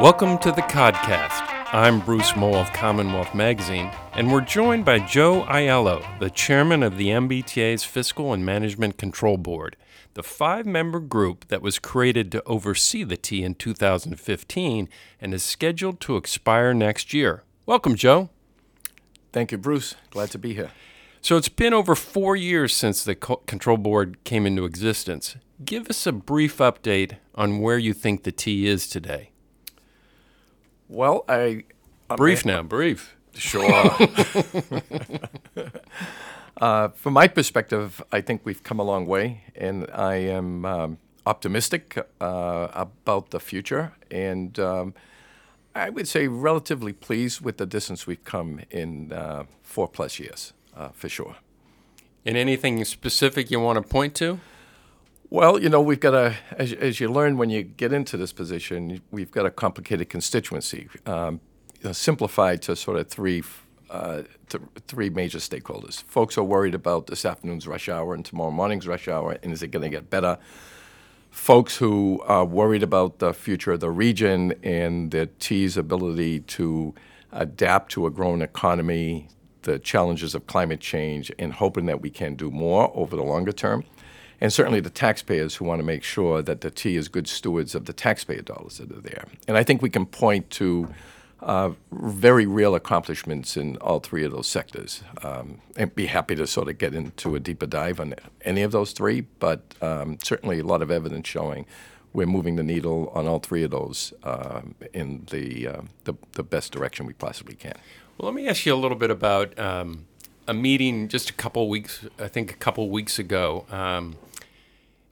Welcome 0.00 0.38
to 0.38 0.52
the 0.52 0.62
Codcast. 0.62 1.72
I'm 1.72 1.98
Bruce 1.98 2.36
Mohl 2.36 2.54
of 2.54 2.72
Commonwealth 2.72 3.34
Magazine, 3.34 3.90
and 4.12 4.30
we're 4.30 4.42
joined 4.42 4.84
by 4.84 5.00
Joe 5.00 5.44
Aiello, 5.48 6.20
the 6.20 6.30
chairman 6.30 6.84
of 6.84 6.96
the 6.96 7.08
MBTA's 7.08 7.82
Fiscal 7.82 8.32
and 8.32 8.46
Management 8.46 8.96
Control 8.96 9.36
Board, 9.36 9.74
the 10.14 10.22
five 10.22 10.66
member 10.66 11.00
group 11.00 11.48
that 11.48 11.62
was 11.62 11.80
created 11.80 12.30
to 12.30 12.44
oversee 12.44 13.02
the 13.02 13.16
T 13.16 13.42
in 13.42 13.56
2015 13.56 14.88
and 15.20 15.34
is 15.34 15.42
scheduled 15.42 15.98
to 16.02 16.16
expire 16.16 16.72
next 16.72 17.12
year. 17.12 17.42
Welcome, 17.66 17.96
Joe. 17.96 18.30
Thank 19.32 19.50
you, 19.50 19.58
Bruce. 19.58 19.96
Glad 20.10 20.30
to 20.30 20.38
be 20.38 20.54
here. 20.54 20.70
So 21.22 21.36
it's 21.36 21.48
been 21.48 21.74
over 21.74 21.96
four 21.96 22.36
years 22.36 22.72
since 22.72 23.02
the 23.02 23.16
co- 23.16 23.42
control 23.48 23.76
board 23.76 24.22
came 24.22 24.46
into 24.46 24.64
existence. 24.64 25.34
Give 25.64 25.90
us 25.90 26.06
a 26.06 26.12
brief 26.12 26.58
update 26.58 27.16
on 27.34 27.58
where 27.58 27.78
you 27.78 27.92
think 27.92 28.22
the 28.22 28.30
T 28.30 28.68
is 28.68 28.88
today. 28.88 29.32
Well, 30.88 31.24
I. 31.28 31.64
Brief 32.16 32.44
now, 32.46 32.62
brief. 32.62 33.14
Sure. 33.34 33.70
uh, 36.60 36.88
from 36.88 37.12
my 37.12 37.28
perspective, 37.28 38.02
I 38.10 38.20
think 38.22 38.40
we've 38.44 38.62
come 38.62 38.80
a 38.80 38.82
long 38.82 39.06
way, 39.06 39.42
and 39.54 39.86
I 39.92 40.14
am 40.14 40.64
um, 40.64 40.98
optimistic 41.26 41.98
uh, 42.20 42.68
about 42.72 43.30
the 43.30 43.38
future. 43.38 43.92
And 44.10 44.58
um, 44.58 44.94
I 45.74 45.90
would 45.90 46.08
say 46.08 46.26
relatively 46.26 46.92
pleased 46.92 47.42
with 47.42 47.58
the 47.58 47.66
distance 47.66 48.06
we've 48.06 48.24
come 48.24 48.60
in 48.70 49.12
uh, 49.12 49.44
four 49.62 49.88
plus 49.88 50.18
years, 50.18 50.54
uh, 50.76 50.88
for 50.88 51.08
sure. 51.08 51.36
And 52.24 52.36
anything 52.36 52.84
specific 52.84 53.50
you 53.50 53.60
want 53.60 53.76
to 53.82 53.88
point 53.88 54.14
to? 54.16 54.40
Well, 55.30 55.60
you 55.60 55.68
know, 55.68 55.82
we've 55.82 56.00
got 56.00 56.14
a, 56.14 56.36
as, 56.52 56.72
as 56.72 57.00
you 57.00 57.12
learn 57.12 57.36
when 57.36 57.50
you 57.50 57.62
get 57.62 57.92
into 57.92 58.16
this 58.16 58.32
position, 58.32 59.02
we've 59.10 59.30
got 59.30 59.44
a 59.44 59.50
complicated 59.50 60.08
constituency, 60.08 60.88
um, 61.04 61.40
know, 61.84 61.92
simplified 61.92 62.62
to 62.62 62.74
sort 62.74 62.96
of 62.96 63.08
three, 63.08 63.42
uh, 63.90 64.22
th- 64.48 64.62
three 64.86 65.10
major 65.10 65.36
stakeholders. 65.36 66.02
Folks 66.04 66.38
are 66.38 66.44
worried 66.44 66.74
about 66.74 67.08
this 67.08 67.26
afternoon's 67.26 67.66
rush 67.66 67.90
hour 67.90 68.14
and 68.14 68.24
tomorrow 68.24 68.50
morning's 68.50 68.86
rush 68.86 69.06
hour, 69.06 69.38
and 69.42 69.52
is 69.52 69.62
it 69.62 69.68
going 69.68 69.82
to 69.82 69.90
get 69.90 70.08
better? 70.08 70.38
Folks 71.30 71.76
who 71.76 72.22
are 72.24 72.46
worried 72.46 72.82
about 72.82 73.18
the 73.18 73.34
future 73.34 73.72
of 73.72 73.80
the 73.80 73.90
region 73.90 74.54
and 74.62 75.10
the 75.10 75.28
T's 75.40 75.76
ability 75.76 76.40
to 76.40 76.94
adapt 77.32 77.92
to 77.92 78.06
a 78.06 78.10
growing 78.10 78.40
economy, 78.40 79.28
the 79.60 79.78
challenges 79.78 80.34
of 80.34 80.46
climate 80.46 80.80
change, 80.80 81.30
and 81.38 81.52
hoping 81.52 81.84
that 81.84 82.00
we 82.00 82.08
can 82.08 82.34
do 82.34 82.50
more 82.50 82.90
over 82.94 83.14
the 83.14 83.22
longer 83.22 83.52
term 83.52 83.84
and 84.40 84.52
certainly 84.52 84.80
the 84.80 84.90
taxpayers 84.90 85.56
who 85.56 85.64
want 85.64 85.80
to 85.80 85.84
make 85.84 86.02
sure 86.02 86.42
that 86.42 86.60
the 86.60 86.70
T 86.70 86.96
is 86.96 87.08
good 87.08 87.28
stewards 87.28 87.74
of 87.74 87.86
the 87.86 87.92
taxpayer 87.92 88.42
dollars 88.42 88.78
that 88.78 88.90
are 88.92 89.00
there. 89.00 89.24
And 89.46 89.56
I 89.56 89.64
think 89.64 89.82
we 89.82 89.90
can 89.90 90.06
point 90.06 90.50
to 90.50 90.88
uh, 91.40 91.70
very 91.92 92.46
real 92.46 92.74
accomplishments 92.74 93.56
in 93.56 93.76
all 93.76 94.00
three 94.00 94.24
of 94.24 94.32
those 94.32 94.46
sectors. 94.46 95.02
Um, 95.22 95.60
and 95.76 95.94
be 95.94 96.06
happy 96.06 96.34
to 96.34 96.46
sort 96.46 96.68
of 96.68 96.78
get 96.78 96.94
into 96.94 97.34
a 97.34 97.40
deeper 97.40 97.66
dive 97.66 98.00
on 98.00 98.14
any 98.44 98.62
of 98.62 98.72
those 98.72 98.92
three, 98.92 99.22
but 99.38 99.60
um, 99.80 100.18
certainly 100.22 100.58
a 100.58 100.64
lot 100.64 100.82
of 100.82 100.90
evidence 100.90 101.28
showing 101.28 101.66
we're 102.12 102.26
moving 102.26 102.56
the 102.56 102.62
needle 102.62 103.12
on 103.14 103.28
all 103.28 103.38
three 103.38 103.62
of 103.62 103.70
those 103.70 104.12
uh, 104.24 104.62
in 104.92 105.26
the, 105.30 105.68
uh, 105.68 105.80
the, 106.04 106.14
the 106.32 106.42
best 106.42 106.72
direction 106.72 107.06
we 107.06 107.12
possibly 107.12 107.54
can. 107.54 107.74
Well, 108.16 108.32
let 108.32 108.34
me 108.34 108.48
ask 108.48 108.66
you 108.66 108.74
a 108.74 108.76
little 108.76 108.96
bit 108.96 109.10
about 109.10 109.56
um, 109.58 110.06
a 110.48 110.54
meeting 110.54 111.08
just 111.08 111.30
a 111.30 111.34
couple 111.34 111.68
weeks, 111.68 112.06
I 112.18 112.26
think 112.26 112.50
a 112.50 112.56
couple 112.56 112.88
weeks 112.88 113.18
ago. 113.18 113.66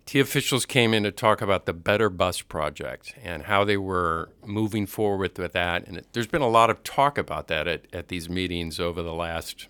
T 0.06 0.20
officials 0.20 0.64
came 0.64 0.94
in 0.94 1.02
to 1.02 1.10
talk 1.10 1.42
about 1.42 1.66
the 1.66 1.72
Better 1.72 2.08
Bus 2.08 2.40
project 2.40 3.14
and 3.22 3.42
how 3.42 3.64
they 3.64 3.76
were 3.76 4.30
moving 4.44 4.86
forward 4.86 5.36
with 5.36 5.52
that. 5.52 5.86
And 5.86 5.98
it, 5.98 6.06
there's 6.12 6.28
been 6.28 6.42
a 6.42 6.48
lot 6.48 6.70
of 6.70 6.84
talk 6.84 7.18
about 7.18 7.48
that 7.48 7.66
at, 7.66 7.86
at 7.92 8.06
these 8.06 8.28
meetings 8.28 8.78
over 8.78 9.02
the 9.02 9.12
last 9.12 9.66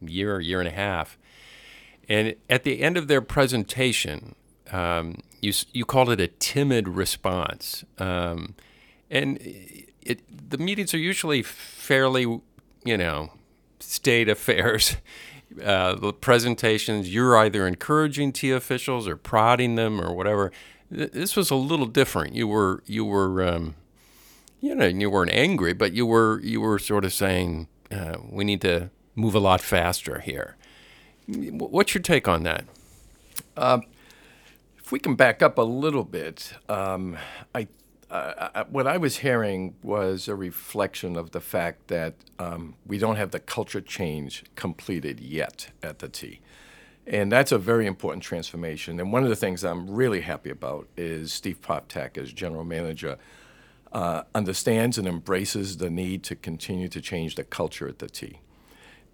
year, 0.00 0.40
year 0.40 0.58
and 0.58 0.68
a 0.68 0.72
half. 0.72 1.16
And 2.08 2.34
at 2.48 2.64
the 2.64 2.82
end 2.82 2.96
of 2.96 3.06
their 3.06 3.20
presentation, 3.22 4.34
um, 4.72 5.22
you, 5.40 5.52
you 5.72 5.84
called 5.84 6.10
it 6.10 6.20
a 6.20 6.26
timid 6.26 6.88
response. 6.88 7.84
Um, 7.98 8.56
and 9.08 9.38
it, 10.02 10.50
the 10.50 10.58
meetings 10.58 10.92
are 10.94 10.98
usually 10.98 11.42
fairly, 11.44 12.22
you 12.84 12.96
know, 12.96 13.30
state 13.78 14.28
affairs. 14.28 14.96
Uh, 15.62 15.94
the 15.96 16.12
presentations, 16.12 17.12
you're 17.12 17.36
either 17.36 17.66
encouraging 17.66 18.32
T 18.32 18.50
officials 18.52 19.08
or 19.08 19.16
prodding 19.16 19.74
them 19.74 20.00
or 20.00 20.14
whatever. 20.14 20.52
This 20.90 21.34
was 21.34 21.50
a 21.50 21.56
little 21.56 21.86
different. 21.86 22.34
You 22.34 22.46
were 22.46 22.82
you 22.86 23.04
were 23.04 23.42
um, 23.42 23.74
you 24.60 24.74
know 24.74 24.86
you 24.86 25.10
weren't 25.10 25.32
angry, 25.32 25.72
but 25.72 25.92
you 25.92 26.06
were 26.06 26.40
you 26.40 26.60
were 26.60 26.78
sort 26.78 27.04
of 27.04 27.12
saying 27.12 27.68
uh, 27.90 28.18
we 28.28 28.44
need 28.44 28.60
to 28.62 28.90
move 29.14 29.34
a 29.34 29.40
lot 29.40 29.60
faster 29.60 30.20
here. 30.20 30.56
What's 31.26 31.94
your 31.94 32.02
take 32.02 32.28
on 32.28 32.42
that? 32.44 32.64
Um, 33.56 33.82
if 34.78 34.92
we 34.92 34.98
can 34.98 35.14
back 35.14 35.42
up 35.42 35.58
a 35.58 35.62
little 35.62 36.04
bit, 36.04 36.54
um, 36.68 37.16
I 37.54 37.68
uh, 38.10 38.64
what 38.64 38.86
I 38.86 38.96
was 38.96 39.18
hearing 39.18 39.74
was 39.82 40.26
a 40.26 40.34
reflection 40.34 41.16
of 41.16 41.30
the 41.30 41.40
fact 41.40 41.88
that 41.88 42.14
um, 42.38 42.74
we 42.86 42.98
don't 42.98 43.16
have 43.16 43.30
the 43.30 43.38
culture 43.38 43.80
change 43.80 44.44
completed 44.56 45.20
yet 45.20 45.68
at 45.82 46.00
the 46.00 46.08
T. 46.08 46.40
And 47.06 47.30
that's 47.30 47.52
a 47.52 47.58
very 47.58 47.86
important 47.86 48.22
transformation. 48.22 49.00
And 49.00 49.12
one 49.12 49.22
of 49.22 49.28
the 49.28 49.36
things 49.36 49.64
I'm 49.64 49.88
really 49.90 50.20
happy 50.20 50.50
about 50.50 50.88
is 50.96 51.32
Steve 51.32 51.60
Poftak, 51.60 52.18
as 52.18 52.32
general 52.32 52.64
manager, 52.64 53.16
uh, 53.92 54.22
understands 54.34 54.98
and 54.98 55.08
embraces 55.08 55.78
the 55.78 55.90
need 55.90 56.22
to 56.24 56.36
continue 56.36 56.88
to 56.88 57.00
change 57.00 57.34
the 57.34 57.44
culture 57.44 57.88
at 57.88 57.98
the 57.98 58.08
T. 58.08 58.40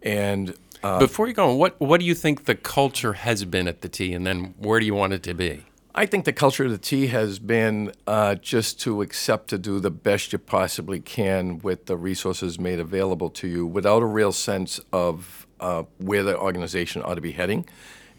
And 0.02 0.54
uh, 0.82 0.98
before 0.98 1.26
you 1.26 1.32
go 1.32 1.50
on, 1.50 1.58
what 1.58 1.80
what 1.80 2.00
do 2.00 2.06
you 2.06 2.14
think 2.14 2.44
the 2.44 2.54
culture 2.54 3.14
has 3.14 3.44
been 3.44 3.66
at 3.66 3.80
the 3.80 3.88
T, 3.88 4.12
and 4.12 4.26
then 4.26 4.54
where 4.58 4.78
do 4.78 4.84
you 4.86 4.94
want 4.94 5.14
it 5.14 5.22
to 5.24 5.34
be? 5.34 5.64
I 5.98 6.04
think 6.04 6.26
the 6.26 6.32
culture 6.34 6.62
of 6.62 6.70
the 6.70 6.76
T 6.76 7.06
has 7.06 7.38
been 7.38 7.90
uh, 8.06 8.34
just 8.34 8.78
to 8.82 9.00
accept 9.00 9.48
to 9.48 9.56
do 9.56 9.80
the 9.80 9.90
best 9.90 10.30
you 10.30 10.38
possibly 10.38 11.00
can 11.00 11.58
with 11.60 11.86
the 11.86 11.96
resources 11.96 12.60
made 12.60 12.78
available 12.78 13.30
to 13.30 13.48
you 13.48 13.66
without 13.66 14.02
a 14.02 14.06
real 14.06 14.30
sense 14.30 14.78
of 14.92 15.46
uh, 15.58 15.84
where 15.96 16.22
the 16.22 16.36
organization 16.38 17.00
ought 17.00 17.14
to 17.14 17.22
be 17.22 17.32
heading 17.32 17.66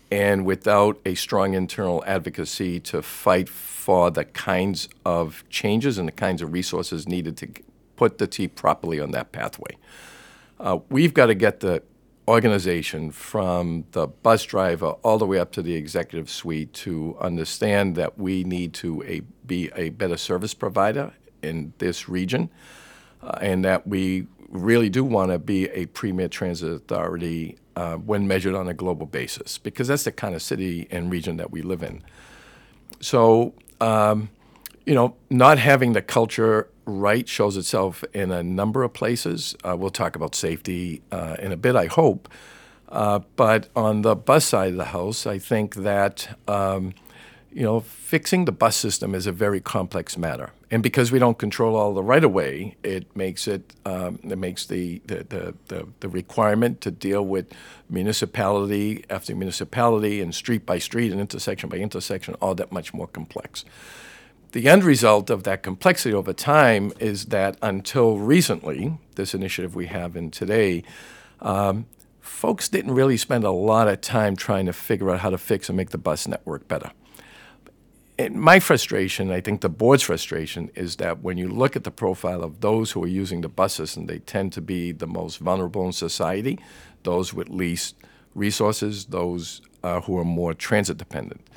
and 0.10 0.44
without 0.44 1.00
a 1.06 1.14
strong 1.14 1.54
internal 1.54 2.04
advocacy 2.08 2.80
to 2.80 3.04
fight 3.04 3.48
for 3.48 4.10
the 4.10 4.26
kinds 4.26 4.90
of 5.06 5.44
changes 5.52 6.00
and 6.00 6.08
the 6.08 6.14
kinds 6.14 6.42
of 6.42 6.52
resources 6.54 7.08
needed 7.08 7.38
to 7.38 7.48
put 7.96 8.18
the 8.18 8.26
T 8.26 8.48
properly 8.48 9.00
on 9.00 9.12
that 9.12 9.32
pathway. 9.32 9.78
Uh, 10.60 10.80
we've 10.90 11.14
got 11.14 11.28
to 11.28 11.36
get 11.36 11.60
the 11.60 11.84
organization 12.28 13.12
from 13.12 13.86
the 13.92 14.08
bus 14.08 14.44
driver 14.44 14.92
all 15.04 15.18
the 15.18 15.26
way 15.26 15.40
up 15.40 15.52
to 15.54 15.62
the 15.62 15.76
executive 15.76 16.30
suite 16.30 16.74
to 16.74 17.16
understand 17.22 17.96
that 17.96 18.18
we 18.18 18.44
need 18.44 18.74
to 18.74 19.02
a, 19.04 19.22
be 19.46 19.72
a 19.76 19.90
better 19.90 20.18
service 20.18 20.54
provider 20.54 21.14
in 21.42 21.74
this 21.78 22.10
region 22.10 22.50
uh, 23.22 23.38
and 23.42 23.64
that 23.64 23.88
we 23.88 24.28
really 24.50 24.90
do 24.90 25.04
want 25.04 25.32
to 25.32 25.40
be 25.40 25.70
a 25.70 25.86
premier 25.88 26.28
transit 26.28 26.72
authority 26.72 27.58
uh, 27.76 27.96
when 27.96 28.28
measured 28.28 28.56
on 28.56 28.68
a 28.68 28.74
global 28.74 29.06
basis 29.06 29.58
because 29.58 29.88
that's 29.88 30.04
the 30.04 30.12
kind 30.12 30.36
of 30.36 30.42
city 30.42 30.88
and 30.92 31.12
region 31.12 31.38
that 31.38 31.52
we 31.52 31.62
live 31.62 31.84
in. 31.84 32.04
So, 33.00 33.54
um, 33.80 34.30
you 34.86 34.96
know, 34.96 35.16
not 35.30 35.60
having 35.60 35.94
the 35.94 36.02
culture 36.02 36.70
right 36.88 37.28
shows 37.28 37.58
itself 37.58 38.04
in 38.14 38.32
a 38.32 38.42
number 38.42 38.84
of 38.84 38.94
places. 38.94 39.56
Uh, 39.64 39.76
we'll 39.78 39.92
talk 39.92 40.16
about 40.16 40.34
safety 40.34 41.02
uh, 41.12 41.36
in 41.38 41.52
a 41.52 41.58
bit, 41.58 41.76
I 41.76 41.86
hope. 41.86 42.30
Uh, 42.90 43.20
but 43.36 43.70
on 43.76 44.02
the 44.02 44.16
bus 44.16 44.46
side 44.46 44.72
of 44.72 44.78
the 44.78 44.86
house, 44.86 45.28
I 45.28 45.38
think 45.38 45.76
that 45.76 46.38
um, 46.48 46.94
you 47.52 47.64
know 47.64 47.82
fixing 47.82 48.46
the 48.46 48.52
bus 48.54 48.78
system 48.78 49.14
is 49.14 49.28
a 49.28 49.34
very 49.34 49.60
complex 49.60 50.18
matter, 50.18 50.52
and 50.72 50.82
because 50.82 51.12
we 51.12 51.20
don't 51.20 51.38
control 51.38 51.76
all 51.76 51.94
the 51.94 52.04
right 52.04 52.24
of 52.24 52.32
way, 52.32 52.78
it 52.84 53.14
makes 53.14 53.46
it 53.46 53.74
um, 53.86 54.20
it 54.24 54.38
makes 54.38 54.66
the 54.66 55.02
the, 55.06 55.16
the 55.28 55.54
the, 55.68 55.88
the 56.00 56.08
requirement 56.08 56.80
to 56.80 56.92
deal 56.92 57.26
with 57.26 57.52
municipality 57.90 59.04
after 59.10 59.36
municipality 59.36 60.22
and 60.22 60.34
street 60.34 60.66
by 60.66 60.80
street 60.80 61.12
and 61.12 61.20
intersection 61.20 61.68
by 61.68 61.78
intersection 61.78 62.36
all 62.36 62.56
that 62.56 62.72
much 62.72 62.94
more 62.94 63.08
complex 63.08 63.66
the 64.58 64.68
end 64.68 64.84
result 64.84 65.30
of 65.30 65.44
that 65.44 65.62
complexity 65.62 66.16
over 66.16 66.34
time 66.34 66.92
is 67.00 67.26
that 67.26 67.56
until 67.62 68.18
recently, 68.18 68.98
this 69.14 69.36
initiative 69.36 69.76
we 69.76 69.86
have 69.86 70.16
in 70.16 70.32
today, 70.32 70.82
um, 71.42 71.86
folks 72.22 72.68
didn't 72.68 72.96
really 72.96 73.18
spend 73.18 73.44
a 73.44 73.52
lot 73.52 73.88
of 73.88 74.02
time 74.02 74.36
trying 74.36 74.66
to 74.66 74.74
figure 74.74 75.12
out 75.12 75.20
how 75.20 75.30
to 75.30 75.38
fix 75.38 75.70
and 75.70 75.78
make 75.78 75.92
the 75.92 75.98
bus 76.00 76.28
network 76.28 76.68
better. 76.68 76.90
And 78.18 78.34
my 78.34 78.60
frustration, 78.60 79.30
I 79.30 79.42
think 79.42 79.62
the 79.62 79.70
board's 79.70 80.02
frustration, 80.02 80.72
is 80.74 80.96
that 80.96 81.22
when 81.22 81.38
you 81.38 81.50
look 81.50 81.76
at 81.76 81.84
the 81.84 81.92
profile 81.92 82.42
of 82.42 82.62
those 82.62 82.94
who 82.94 83.04
are 83.04 83.14
using 83.22 83.42
the 83.42 83.50
buses, 83.50 83.96
and 83.96 84.10
they 84.10 84.18
tend 84.18 84.54
to 84.54 84.62
be 84.62 84.92
the 84.92 85.06
most 85.06 85.38
vulnerable 85.38 85.86
in 85.86 85.92
society, 85.92 86.58
those 87.04 87.32
with 87.32 87.50
least 87.50 87.96
resources, 88.34 89.06
those 89.06 89.62
uh, 89.84 90.02
who 90.02 90.18
are 90.18 90.26
more 90.26 90.56
transit 90.56 90.98
dependent. 90.98 91.48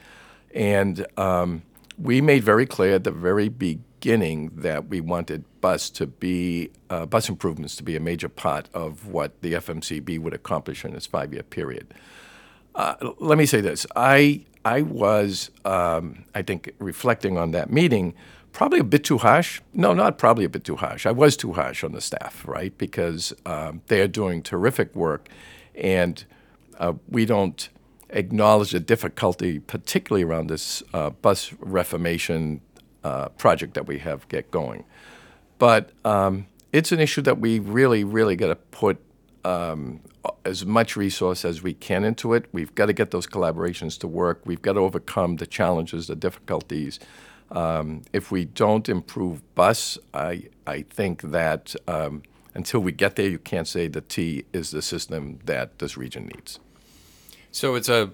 And 0.55 1.07
um, 1.17 1.63
we 2.01 2.21
made 2.21 2.43
very 2.43 2.67
clear 2.67 2.95
at 2.95 3.05
the 3.05 3.11
very 3.11 3.49
beginning 3.49 4.51
that 4.55 4.89
we 4.89 5.01
wanted 5.01 5.45
bus 5.61 5.91
to 5.91 6.07
be 6.07 6.71
uh, 6.89 7.07
bus 7.07 7.29
improvements 7.29 7.77
to 7.77 7.83
be 7.83 7.97
a 7.97 8.01
major 8.01 8.29
part 8.29 8.69
of 8.73 9.07
what 9.07 9.41
the 9.43 9.53
FMCB 9.55 10.19
would 10.19 10.33
accomplish 10.33 10.85
in 10.85 10.95
its 10.95 11.07
five-year 11.07 11.43
period. 11.43 11.93
Uh, 12.75 12.95
let 13.19 13.37
me 13.37 13.47
say 13.47 13.61
this: 13.61 13.87
I 13.95 14.45
I 14.65 14.83
was 14.83 15.51
um, 15.65 16.25
I 16.35 16.43
think 16.43 16.73
reflecting 16.79 17.37
on 17.37 17.51
that 17.51 17.71
meeting 17.71 18.15
probably 18.53 18.81
a 18.81 18.85
bit 18.85 19.05
too 19.05 19.19
harsh. 19.19 19.61
No, 19.75 19.93
not 19.93 20.19
probably 20.19 20.45
a 20.45 20.49
bit 20.49 20.65
too 20.65 20.77
harsh. 20.77 21.07
I 21.07 21.13
was 21.13 21.37
too 21.37 21.53
harsh 21.53 21.85
on 21.85 21.93
the 21.93 22.01
staff, 22.01 22.47
right? 22.47 22.77
Because 22.79 23.33
um, 23.47 23.83
they 23.89 24.01
are 24.01 24.09
doing 24.09 24.43
terrific 24.43 24.95
work, 24.95 25.29
and 25.75 26.25
uh, 26.79 26.95
we 27.09 27.27
don't 27.27 27.69
acknowledge 28.13 28.73
the 28.73 28.81
difficulty, 28.81 29.59
particularly 29.59 30.25
around 30.25 30.49
this 30.49 30.83
uh, 30.93 31.11
bus 31.11 31.53
reformation 31.61 32.61
uh, 33.05 33.29
project 33.31 33.75
that 33.75 33.87
we 33.87 33.99
have 33.99 34.29
get 34.29 34.51
going. 34.51 34.85
But 35.59 35.91
um, 36.05 36.47
it's 36.73 36.93
an 36.93 37.01
issue 37.01 37.23
that 37.23 37.39
we 37.39 37.59
really, 37.59 38.05
really 38.05 38.37
got 38.37 38.49
to 38.49 38.57
put 38.57 38.99
um, 39.45 40.01
as 40.45 40.67
much 40.67 40.97
resource 40.97 41.45
as 41.45 41.63
we 41.63 41.75
can 41.75 42.05
into 42.05 42.35
it. 42.35 42.47
We've 42.53 42.75
got 42.75 42.87
to 42.87 42.93
get 42.93 43.11
those 43.11 43.27
collaborations 43.27 43.99
to 44.01 44.09
work. 44.09 44.43
We've 44.45 44.63
got 44.63 44.75
to 44.75 44.81
overcome 44.81 45.37
the 45.37 45.47
challenges, 45.47 46.07
the 46.07 46.17
difficulties. 46.17 46.99
Um, 47.51 48.03
if 48.13 48.31
we 48.31 48.45
don't 48.45 48.89
improve 48.89 49.43
bus, 49.55 49.99
I, 50.15 50.45
I 50.67 50.83
think 50.83 51.23
that 51.23 51.75
um, 51.89 52.23
until 52.55 52.81
we 52.81 52.93
get 52.93 53.17
there, 53.17 53.29
you 53.29 53.39
can't 53.39 53.67
say 53.67 53.89
the 53.89 54.01
T 54.01 54.45
is 54.53 54.71
the 54.71 54.83
system 54.83 55.41
that 55.45 55.79
this 55.79 55.97
region 55.97 56.27
needs. 56.27 56.61
So 57.53 57.75
it's 57.75 57.89
a. 57.89 58.11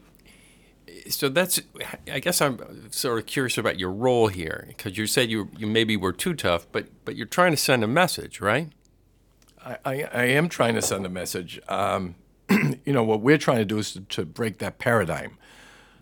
So 1.09 1.29
that's. 1.29 1.61
I 2.11 2.21
guess 2.21 2.41
I'm 2.41 2.91
sort 2.91 3.19
of 3.19 3.27
curious 3.27 3.59
about 3.59 3.79
your 3.79 3.93
role 3.93 4.29
here 4.29 4.65
because 4.69 4.97
you 4.99 5.07
said 5.07 5.31
you 5.31 5.51
you 5.57 5.67
maybe 5.67 5.97
were 5.97 6.13
too 6.13 6.35
tough, 6.35 6.67
but 6.73 6.89
but 7.05 7.17
you're 7.17 7.27
trying 7.27 7.53
to 7.53 7.57
send 7.57 7.85
a 7.85 7.89
message, 7.89 8.41
right? 8.41 8.71
I, 9.65 9.79
I, 9.85 10.03
I 10.13 10.25
am 10.25 10.49
trying 10.49 10.75
to 10.75 10.83
send 10.83 11.05
a 11.05 11.09
message. 11.09 11.61
Um, 11.69 12.15
you 12.51 12.93
know 12.93 13.03
what 13.03 13.21
we're 13.21 13.39
trying 13.39 13.59
to 13.59 13.65
do 13.65 13.79
is 13.79 13.93
to, 13.93 14.01
to 14.01 14.25
break 14.25 14.59
that 14.59 14.79
paradigm. 14.79 15.39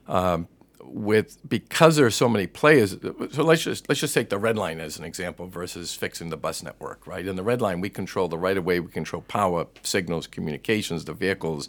Um, 0.06 0.48
with 0.84 1.38
because 1.48 1.96
there 1.96 2.06
are 2.06 2.10
so 2.10 2.28
many 2.28 2.46
players. 2.46 2.96
So 3.32 3.42
let's 3.42 3.62
just 3.62 3.88
let's 3.88 4.00
just 4.00 4.14
take 4.14 4.28
the 4.28 4.38
red 4.38 4.56
line 4.56 4.80
as 4.80 4.98
an 4.98 5.04
example 5.04 5.46
versus 5.46 5.94
fixing 5.94 6.30
the 6.30 6.36
bus 6.36 6.62
network, 6.62 7.06
right? 7.06 7.26
In 7.26 7.36
the 7.36 7.42
red 7.42 7.60
line, 7.60 7.80
we 7.80 7.88
control 7.88 8.28
the 8.28 8.38
right 8.38 8.56
of 8.56 8.64
way, 8.64 8.80
we 8.80 8.90
control 8.90 9.22
power, 9.22 9.66
signals, 9.82 10.26
communications, 10.26 11.04
the 11.04 11.14
vehicles, 11.14 11.68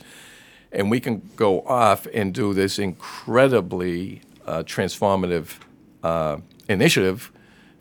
and 0.75 0.91
we 0.91 0.99
can 0.99 1.27
go 1.37 1.61
off 1.61 2.05
and 2.13 2.33
do 2.33 2.53
this 2.53 2.77
incredibly 2.77 4.21
uh, 4.45 4.61
transformative 4.63 5.57
uh, 6.03 6.37
initiative, 6.67 7.31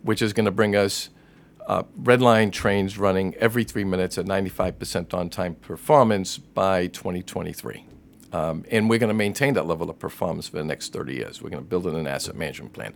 which 0.02 0.22
is 0.22 0.32
going 0.32 0.44
to 0.44 0.52
bring 0.52 0.76
us 0.76 1.10
uh, 1.66 1.82
red 1.96 2.22
line 2.22 2.50
trains 2.50 2.96
running 2.96 3.34
every 3.34 3.64
three 3.64 3.84
minutes 3.84 4.16
at 4.16 4.26
95% 4.26 5.12
on 5.12 5.28
time 5.28 5.56
performance 5.56 6.38
by 6.38 6.86
2023. 6.86 7.84
Um, 8.32 8.64
and 8.70 8.88
we're 8.88 8.98
going 8.98 9.08
to 9.08 9.14
maintain 9.14 9.54
that 9.54 9.66
level 9.66 9.90
of 9.90 9.98
performance 9.98 10.48
for 10.48 10.56
the 10.56 10.64
next 10.64 10.92
30 10.92 11.14
years. 11.14 11.42
We're 11.42 11.50
going 11.50 11.62
to 11.62 11.68
build 11.68 11.86
in 11.86 11.96
an 11.96 12.06
asset 12.06 12.36
management 12.36 12.74
plan. 12.74 12.94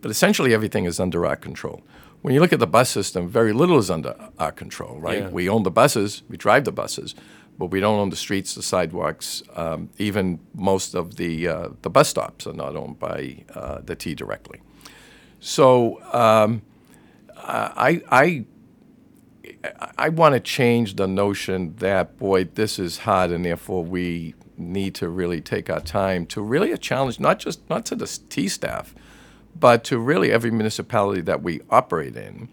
But 0.00 0.10
essentially, 0.10 0.52
everything 0.54 0.84
is 0.84 1.00
under 1.00 1.26
our 1.26 1.36
control. 1.36 1.82
When 2.22 2.34
you 2.34 2.40
look 2.40 2.52
at 2.52 2.58
the 2.58 2.66
bus 2.66 2.90
system, 2.90 3.28
very 3.28 3.52
little 3.52 3.78
is 3.78 3.90
under 3.90 4.14
our 4.38 4.52
control, 4.52 4.98
right? 4.98 5.22
Yeah. 5.22 5.28
We 5.28 5.48
own 5.48 5.62
the 5.62 5.70
buses, 5.70 6.22
we 6.28 6.36
drive 6.36 6.64
the 6.64 6.72
buses, 6.72 7.14
but 7.58 7.66
we 7.66 7.80
don't 7.80 7.98
own 7.98 8.10
the 8.10 8.16
streets, 8.16 8.54
the 8.54 8.62
sidewalks. 8.62 9.42
Um, 9.54 9.90
even 9.98 10.40
most 10.54 10.94
of 10.94 11.16
the 11.16 11.48
uh, 11.48 11.68
the 11.82 11.90
bus 11.90 12.08
stops 12.08 12.46
are 12.46 12.52
not 12.52 12.76
owned 12.76 12.98
by 12.98 13.44
uh, 13.54 13.80
the 13.82 13.94
T 13.94 14.14
directly. 14.14 14.60
So 15.40 16.02
um, 16.12 16.62
I 17.36 18.02
I 18.10 18.44
I 19.96 20.08
want 20.08 20.34
to 20.34 20.40
change 20.40 20.96
the 20.96 21.06
notion 21.06 21.76
that 21.76 22.18
boy, 22.18 22.44
this 22.44 22.78
is 22.78 22.98
hard, 22.98 23.30
and 23.30 23.44
therefore 23.44 23.84
we 23.84 24.34
need 24.56 24.94
to 24.94 25.08
really 25.08 25.40
take 25.40 25.68
our 25.68 25.80
time 25.80 26.26
to 26.26 26.40
really 26.40 26.70
a 26.70 26.78
challenge 26.78 27.18
not 27.18 27.38
just 27.38 27.68
not 27.68 27.84
to 27.86 27.96
the 27.96 28.06
T 28.28 28.48
staff, 28.48 28.94
but 29.58 29.84
to 29.84 29.98
really 29.98 30.30
every 30.30 30.50
municipality 30.50 31.20
that 31.22 31.42
we 31.42 31.60
operate 31.70 32.16
in. 32.16 32.48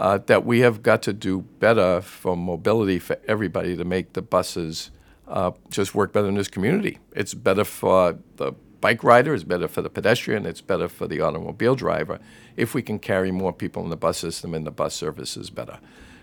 Uh, 0.00 0.16
that 0.16 0.46
we 0.46 0.60
have 0.60 0.82
got 0.82 1.02
to 1.02 1.12
do 1.12 1.42
better 1.58 2.00
for 2.00 2.34
mobility 2.34 2.98
for 2.98 3.18
everybody 3.28 3.76
to 3.76 3.84
make 3.84 4.14
the 4.14 4.22
buses 4.22 4.90
uh, 5.28 5.50
just 5.68 5.94
work 5.94 6.10
better 6.10 6.26
in 6.26 6.36
this 6.36 6.48
community. 6.48 6.98
It's 7.14 7.34
better 7.34 7.64
for 7.64 8.18
the 8.36 8.52
bike 8.80 9.04
rider, 9.04 9.34
it's 9.34 9.44
better 9.44 9.68
for 9.68 9.82
the 9.82 9.90
pedestrian, 9.90 10.46
it's 10.46 10.62
better 10.62 10.88
for 10.88 11.06
the 11.06 11.20
automobile 11.20 11.74
driver 11.74 12.18
if 12.56 12.74
we 12.74 12.80
can 12.80 12.98
carry 12.98 13.30
more 13.30 13.52
people 13.52 13.84
in 13.84 13.90
the 13.90 13.96
bus 13.96 14.16
system 14.16 14.54
and 14.54 14.66
the 14.66 14.70
bus 14.70 14.94
service 14.94 15.36
is 15.36 15.50
better. 15.50 15.78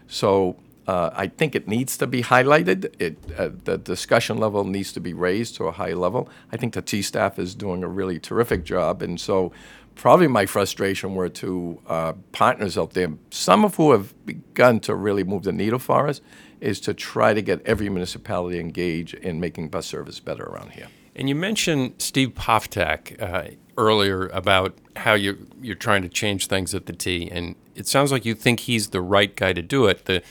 So 0.07 0.57
uh, 0.87 1.11
I 1.13 1.27
think 1.27 1.53
it 1.53 1.67
needs 1.67 1.97
to 1.97 2.07
be 2.07 2.23
highlighted. 2.23 2.95
It, 2.99 3.17
uh, 3.37 3.49
the 3.63 3.77
discussion 3.77 4.37
level 4.37 4.63
needs 4.63 4.91
to 4.93 4.99
be 4.99 5.13
raised 5.13 5.55
to 5.57 5.65
a 5.65 5.71
high 5.71 5.93
level. 5.93 6.29
I 6.51 6.57
think 6.57 6.73
the 6.73 6.81
T 6.81 7.03
staff 7.03 7.37
is 7.37 7.53
doing 7.53 7.83
a 7.83 7.87
really 7.87 8.19
terrific 8.19 8.63
job, 8.63 9.03
and 9.03 9.19
so 9.19 9.51
probably 9.97 10.27
my 10.27 10.45
frustration 10.45 11.15
were 11.15 11.29
to 11.29 11.81
uh, 11.87 12.13
partners 12.31 12.77
out 12.77 12.91
there, 12.93 13.13
some 13.31 13.65
of 13.65 13.75
who 13.75 13.91
have 13.91 14.13
begun 14.25 14.79
to 14.81 14.95
really 14.95 15.23
move 15.23 15.43
the 15.43 15.51
needle 15.51 15.79
for 15.79 16.07
us, 16.07 16.21
is 16.61 16.79
to 16.81 16.93
try 16.93 17.33
to 17.33 17.41
get 17.41 17.61
every 17.65 17.89
municipality 17.89 18.59
engaged 18.59 19.13
in 19.15 19.39
making 19.39 19.69
bus 19.69 19.85
service 19.85 20.19
better 20.19 20.43
around 20.43 20.71
here. 20.71 20.87
And 21.15 21.27
you 21.27 21.35
mentioned 21.35 21.95
Steve 21.97 22.29
Poftak 22.35 23.21
uh, 23.21 23.55
earlier 23.77 24.27
about 24.27 24.77
how 24.95 25.13
you 25.13 25.47
you're 25.61 25.75
trying 25.75 26.03
to 26.03 26.09
change 26.09 26.47
things 26.47 26.75
at 26.75 26.85
the 26.85 26.93
T, 26.93 27.29
and 27.31 27.55
it 27.75 27.87
sounds 27.87 28.11
like 28.11 28.23
you 28.23 28.35
think 28.35 28.61
he's 28.61 28.89
the 28.89 29.01
right 29.01 29.35
guy 29.35 29.53
to 29.53 29.61
do 29.61 29.87
it. 29.87 30.05
The 30.05 30.21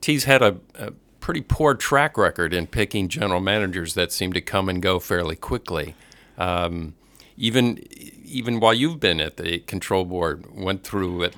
T's 0.00 0.24
had 0.24 0.42
a, 0.42 0.58
a 0.74 0.92
pretty 1.20 1.40
poor 1.40 1.74
track 1.74 2.18
record 2.18 2.52
in 2.52 2.66
picking 2.66 3.08
general 3.08 3.40
managers 3.40 3.94
that 3.94 4.12
seem 4.12 4.32
to 4.34 4.40
come 4.40 4.68
and 4.68 4.82
go 4.82 4.98
fairly 4.98 5.36
quickly. 5.36 5.94
Um, 6.38 6.94
even 7.36 7.78
even 8.24 8.60
while 8.60 8.74
you've 8.74 9.00
been 9.00 9.20
at 9.20 9.36
the 9.36 9.60
control 9.60 10.04
board, 10.04 10.46
went 10.52 10.82
through 10.84 11.22
it 11.22 11.36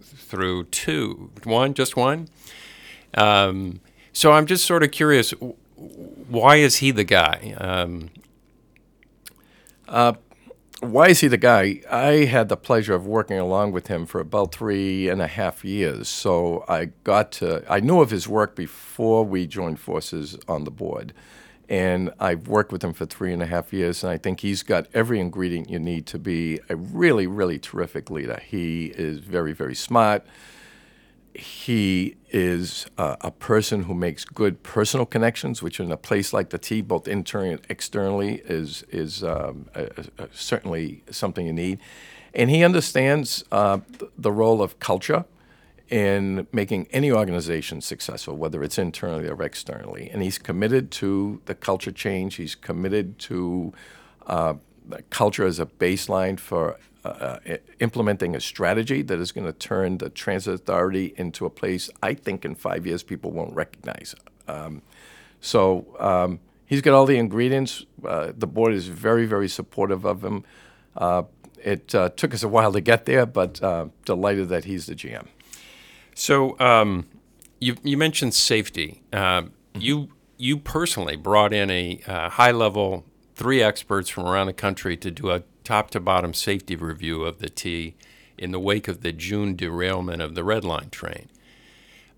through 0.00 0.64
two, 0.64 1.30
one, 1.44 1.72
just 1.72 1.96
one. 1.96 2.28
Um, 3.14 3.80
so 4.12 4.32
I'm 4.32 4.46
just 4.46 4.64
sort 4.64 4.82
of 4.82 4.90
curious, 4.90 5.32
why 5.76 6.56
is 6.56 6.76
he 6.76 6.90
the 6.90 7.04
guy? 7.04 7.54
Um, 7.58 8.10
uh, 9.88 10.14
why 10.80 11.08
is 11.08 11.20
he 11.20 11.28
the 11.28 11.38
guy? 11.38 11.80
I 11.90 12.24
had 12.24 12.48
the 12.48 12.56
pleasure 12.56 12.94
of 12.94 13.06
working 13.06 13.38
along 13.38 13.72
with 13.72 13.86
him 13.86 14.04
for 14.04 14.20
about 14.20 14.54
three 14.54 15.08
and 15.08 15.22
a 15.22 15.26
half 15.26 15.64
years. 15.64 16.08
So 16.08 16.64
I 16.68 16.86
got 17.04 17.32
to, 17.32 17.64
I 17.70 17.80
knew 17.80 18.00
of 18.00 18.10
his 18.10 18.28
work 18.28 18.56
before 18.56 19.24
we 19.24 19.46
joined 19.46 19.80
forces 19.80 20.36
on 20.48 20.64
the 20.64 20.70
board. 20.70 21.14
And 21.68 22.12
I've 22.20 22.46
worked 22.46 22.70
with 22.70 22.84
him 22.84 22.92
for 22.92 23.06
three 23.06 23.32
and 23.32 23.42
a 23.42 23.46
half 23.46 23.72
years, 23.72 24.04
and 24.04 24.12
I 24.12 24.18
think 24.18 24.40
he's 24.40 24.62
got 24.62 24.86
every 24.94 25.18
ingredient 25.18 25.68
you 25.68 25.80
need 25.80 26.06
to 26.06 26.18
be 26.18 26.60
a 26.68 26.76
really, 26.76 27.26
really 27.26 27.58
terrific 27.58 28.08
leader. 28.08 28.40
He 28.44 28.86
is 28.86 29.18
very, 29.18 29.52
very 29.52 29.74
smart 29.74 30.24
he 31.36 32.16
is 32.30 32.86
uh, 32.96 33.16
a 33.20 33.30
person 33.30 33.84
who 33.84 33.94
makes 33.94 34.24
good 34.24 34.62
personal 34.62 35.06
connections, 35.06 35.62
which 35.62 35.78
in 35.78 35.92
a 35.92 35.96
place 35.96 36.32
like 36.32 36.50
the 36.50 36.58
T, 36.58 36.80
both 36.80 37.06
internally 37.06 37.52
and 37.52 37.60
externally, 37.68 38.42
is 38.46 38.84
is 38.90 39.22
um, 39.22 39.66
a, 39.74 40.06
a, 40.18 40.28
certainly 40.32 41.02
something 41.10 41.46
you 41.46 41.52
need. 41.52 41.78
And 42.34 42.50
he 42.50 42.64
understands 42.64 43.44
uh, 43.52 43.78
the 44.16 44.32
role 44.32 44.62
of 44.62 44.78
culture 44.78 45.24
in 45.88 46.46
making 46.52 46.88
any 46.90 47.12
organization 47.12 47.80
successful, 47.80 48.36
whether 48.36 48.62
it's 48.62 48.78
internally 48.78 49.28
or 49.28 49.40
externally. 49.42 50.10
And 50.12 50.22
he's 50.22 50.38
committed 50.38 50.90
to 50.92 51.40
the 51.46 51.54
culture 51.54 51.92
change. 51.92 52.36
He's 52.36 52.54
committed 52.54 53.18
to 53.20 53.72
uh, 54.26 54.54
culture 55.10 55.46
as 55.46 55.60
a 55.60 55.66
baseline 55.66 56.38
for 56.40 56.78
uh, 57.04 57.38
implementing 57.78 58.34
a 58.34 58.40
strategy 58.40 59.02
that 59.02 59.18
is 59.20 59.30
going 59.30 59.46
to 59.46 59.52
turn 59.52 59.98
the 59.98 60.10
transit 60.10 60.54
authority 60.54 61.14
into 61.16 61.46
a 61.46 61.50
place 61.50 61.88
I 62.02 62.14
think 62.14 62.44
in 62.44 62.56
five 62.56 62.84
years 62.86 63.02
people 63.02 63.30
won't 63.30 63.54
recognize. 63.54 64.14
Um, 64.48 64.82
so 65.40 65.86
um, 66.00 66.40
he's 66.66 66.82
got 66.82 66.94
all 66.94 67.06
the 67.06 67.16
ingredients. 67.16 67.84
Uh, 68.04 68.32
the 68.36 68.46
board 68.46 68.74
is 68.74 68.88
very, 68.88 69.26
very 69.26 69.48
supportive 69.48 70.04
of 70.04 70.24
him. 70.24 70.44
Uh, 70.96 71.22
it 71.62 71.94
uh, 71.94 72.08
took 72.10 72.34
us 72.34 72.42
a 72.42 72.48
while 72.48 72.72
to 72.72 72.80
get 72.80 73.06
there, 73.06 73.26
but 73.26 73.62
uh, 73.62 73.86
delighted 74.04 74.48
that 74.48 74.64
he's 74.64 74.86
the 74.86 74.94
GM. 74.94 75.26
So 76.16 76.58
um, 76.58 77.06
you, 77.60 77.76
you 77.84 77.96
mentioned 77.96 78.34
safety. 78.34 79.02
Mm-hmm. 79.12 79.80
You 79.80 80.08
you 80.38 80.58
personally 80.58 81.16
brought 81.16 81.52
in 81.52 81.70
a 81.70 82.00
high 82.06 82.50
level 82.50 83.04
three 83.34 83.62
experts 83.62 84.08
from 84.08 84.26
around 84.26 84.48
the 84.48 84.52
country 84.52 84.96
to 84.96 85.10
do 85.10 85.30
a 85.30 85.42
top 85.64 85.90
to 85.90 86.00
bottom 86.00 86.34
safety 86.34 86.76
review 86.76 87.24
of 87.24 87.38
the 87.38 87.48
T 87.48 87.94
in 88.36 88.50
the 88.50 88.60
wake 88.60 88.88
of 88.88 89.02
the 89.02 89.12
June 89.12 89.56
derailment 89.56 90.20
of 90.20 90.34
the 90.34 90.44
Red 90.44 90.64
Line 90.64 90.90
train. 90.90 91.28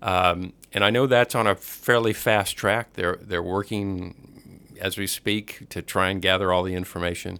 Um, 0.01 0.53
and 0.73 0.83
I 0.83 0.89
know 0.89 1.07
that's 1.07 1.35
on 1.35 1.47
a 1.47 1.55
fairly 1.55 2.13
fast 2.13 2.57
track. 2.57 2.93
They're 2.93 3.17
they're 3.21 3.43
working 3.43 4.77
as 4.79 4.97
we 4.97 5.07
speak 5.07 5.67
to 5.69 5.81
try 5.81 6.09
and 6.09 6.21
gather 6.21 6.53
all 6.53 6.63
the 6.63 6.75
information. 6.75 7.39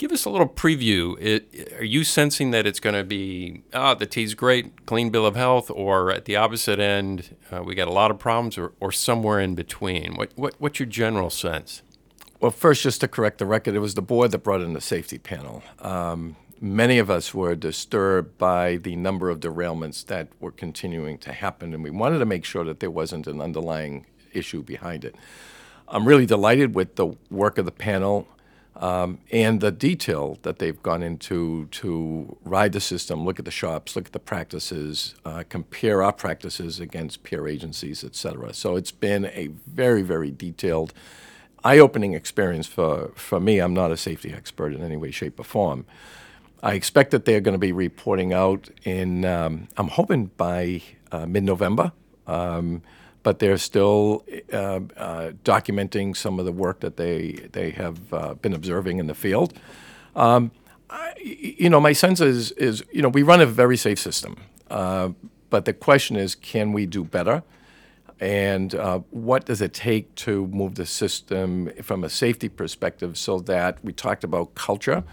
Give 0.00 0.12
us 0.12 0.24
a 0.24 0.30
little 0.30 0.48
preview. 0.48 1.14
It, 1.20 1.74
are 1.78 1.84
you 1.84 2.04
sensing 2.04 2.52
that 2.52 2.66
it's 2.66 2.80
going 2.80 2.94
to 2.94 3.04
be, 3.04 3.64
ah, 3.74 3.92
the 3.92 4.06
T's 4.06 4.32
great, 4.32 4.86
clean 4.86 5.10
bill 5.10 5.26
of 5.26 5.36
health, 5.36 5.70
or 5.70 6.10
at 6.10 6.24
the 6.24 6.36
opposite 6.36 6.78
end, 6.78 7.36
uh, 7.52 7.62
we 7.62 7.74
got 7.74 7.86
a 7.86 7.92
lot 7.92 8.10
of 8.10 8.18
problems, 8.18 8.56
or, 8.56 8.72
or 8.80 8.92
somewhere 8.92 9.40
in 9.40 9.54
between? 9.54 10.14
What, 10.14 10.32
what, 10.36 10.54
what's 10.58 10.80
your 10.80 10.88
general 10.88 11.28
sense? 11.28 11.82
Well, 12.40 12.50
first, 12.50 12.82
just 12.82 13.02
to 13.02 13.08
correct 13.08 13.36
the 13.36 13.44
record, 13.44 13.74
it 13.74 13.80
was 13.80 13.92
the 13.92 14.00
board 14.00 14.30
that 14.30 14.38
brought 14.38 14.62
in 14.62 14.72
the 14.72 14.80
safety 14.80 15.18
panel. 15.18 15.62
Um, 15.80 16.36
many 16.62 16.98
of 16.98 17.10
us 17.10 17.34
were 17.34 17.54
disturbed 17.54 18.38
by 18.38 18.76
the 18.78 18.96
number 18.96 19.28
of 19.28 19.40
derailments 19.40 20.06
that 20.06 20.28
were 20.40 20.50
continuing 20.50 21.18
to 21.18 21.34
happen, 21.34 21.74
and 21.74 21.84
we 21.84 21.90
wanted 21.90 22.20
to 22.20 22.24
make 22.24 22.46
sure 22.46 22.64
that 22.64 22.80
there 22.80 22.90
wasn't 22.90 23.26
an 23.26 23.42
underlying 23.42 24.06
issue 24.32 24.62
behind 24.62 25.04
it. 25.04 25.14
I'm 25.88 26.08
really 26.08 26.24
delighted 26.24 26.74
with 26.74 26.96
the 26.96 27.08
work 27.30 27.58
of 27.58 27.66
the 27.66 27.70
panel 27.70 28.26
um, 28.80 29.18
and 29.30 29.60
the 29.60 29.70
detail 29.70 30.38
that 30.42 30.58
they've 30.58 30.82
gone 30.82 31.02
into 31.02 31.66
to 31.66 32.36
ride 32.44 32.72
the 32.72 32.80
system, 32.80 33.24
look 33.24 33.38
at 33.38 33.44
the 33.44 33.50
shops, 33.50 33.94
look 33.94 34.06
at 34.06 34.12
the 34.12 34.18
practices, 34.18 35.14
uh, 35.24 35.44
compare 35.48 36.02
our 36.02 36.12
practices 36.12 36.80
against 36.80 37.22
peer 37.22 37.46
agencies, 37.46 38.02
et 38.02 38.16
cetera. 38.16 38.52
So 38.52 38.76
it's 38.76 38.90
been 38.90 39.26
a 39.26 39.48
very, 39.66 40.02
very 40.02 40.30
detailed, 40.30 40.92
eye-opening 41.62 42.14
experience 42.14 42.66
for, 42.66 43.12
for 43.14 43.38
me. 43.38 43.60
I'm 43.60 43.74
not 43.74 43.90
a 43.90 43.96
safety 43.96 44.32
expert 44.32 44.72
in 44.72 44.82
any 44.82 44.96
way, 44.96 45.10
shape, 45.10 45.38
or 45.38 45.44
form. 45.44 45.84
I 46.62 46.72
expect 46.74 47.10
that 47.10 47.24
they're 47.24 47.40
going 47.40 47.54
to 47.54 47.58
be 47.58 47.72
reporting 47.72 48.32
out 48.32 48.70
in, 48.84 49.24
um, 49.24 49.68
I'm 49.76 49.88
hoping 49.88 50.30
by 50.36 50.82
uh, 51.12 51.26
mid-November. 51.26 51.92
Um, 52.26 52.82
but 53.22 53.38
they're 53.38 53.58
still 53.58 54.24
uh, 54.52 54.80
uh, 54.96 55.30
documenting 55.44 56.16
some 56.16 56.38
of 56.38 56.44
the 56.44 56.52
work 56.52 56.80
that 56.80 56.96
they 56.96 57.32
they 57.52 57.70
have 57.70 58.12
uh, 58.12 58.34
been 58.34 58.54
observing 58.54 58.98
in 58.98 59.06
the 59.06 59.14
field. 59.14 59.52
Um, 60.16 60.50
I, 60.88 61.12
you 61.20 61.68
know, 61.70 61.80
my 61.80 61.92
sense 61.92 62.20
is 62.20 62.52
is 62.52 62.84
you 62.92 63.02
know 63.02 63.08
we 63.08 63.22
run 63.22 63.40
a 63.40 63.46
very 63.46 63.76
safe 63.76 63.98
system, 63.98 64.36
uh, 64.70 65.10
but 65.50 65.64
the 65.64 65.72
question 65.72 66.16
is, 66.16 66.34
can 66.34 66.72
we 66.72 66.86
do 66.86 67.04
better? 67.04 67.42
And 68.20 68.74
uh, 68.74 69.00
what 69.10 69.46
does 69.46 69.62
it 69.62 69.72
take 69.72 70.14
to 70.16 70.46
move 70.48 70.74
the 70.74 70.84
system 70.84 71.70
from 71.82 72.04
a 72.04 72.10
safety 72.10 72.50
perspective 72.50 73.16
so 73.16 73.38
that 73.40 73.82
we 73.82 73.94
talked 73.94 74.24
about 74.24 74.54
culture? 74.54 75.04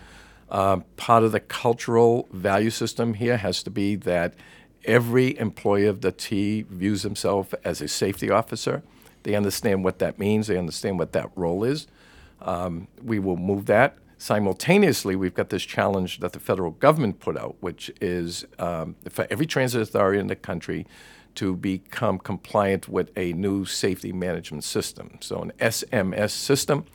Uh, 0.49 0.77
part 0.97 1.23
of 1.23 1.31
the 1.31 1.39
cultural 1.39 2.27
value 2.31 2.69
system 2.69 3.13
here 3.13 3.37
has 3.37 3.63
to 3.63 3.69
be 3.69 3.95
that 3.95 4.33
every 4.85 5.37
employee 5.39 5.85
of 5.85 6.01
the 6.01 6.11
T 6.11 6.63
views 6.69 7.03
himself 7.03 7.53
as 7.63 7.81
a 7.81 7.87
safety 7.87 8.29
officer. 8.29 8.83
They 9.23 9.35
understand 9.35 9.83
what 9.83 9.99
that 9.99 10.19
means, 10.19 10.47
they 10.47 10.57
understand 10.57 10.99
what 10.99 11.11
that 11.13 11.29
role 11.35 11.63
is. 11.63 11.87
Um, 12.41 12.87
we 13.03 13.19
will 13.19 13.37
move 13.37 13.65
that. 13.65 13.97
Simultaneously, 14.17 15.15
we've 15.15 15.33
got 15.33 15.49
this 15.49 15.63
challenge 15.63 16.19
that 16.21 16.33
the 16.33 16.39
federal 16.39 16.71
government 16.71 17.19
put 17.19 17.37
out, 17.37 17.55
which 17.59 17.91
is 18.01 18.45
um, 18.57 18.95
for 19.09 19.27
every 19.29 19.45
transit 19.45 19.81
authority 19.81 20.19
in 20.19 20.27
the 20.27 20.35
country 20.35 20.87
to 21.35 21.55
become 21.55 22.17
compliant 22.17 22.89
with 22.89 23.11
a 23.15 23.31
new 23.33 23.63
safety 23.63 24.11
management 24.11 24.63
system. 24.63 25.19
So, 25.21 25.41
an 25.43 25.51
SMS 25.59 26.31
system 26.31 26.85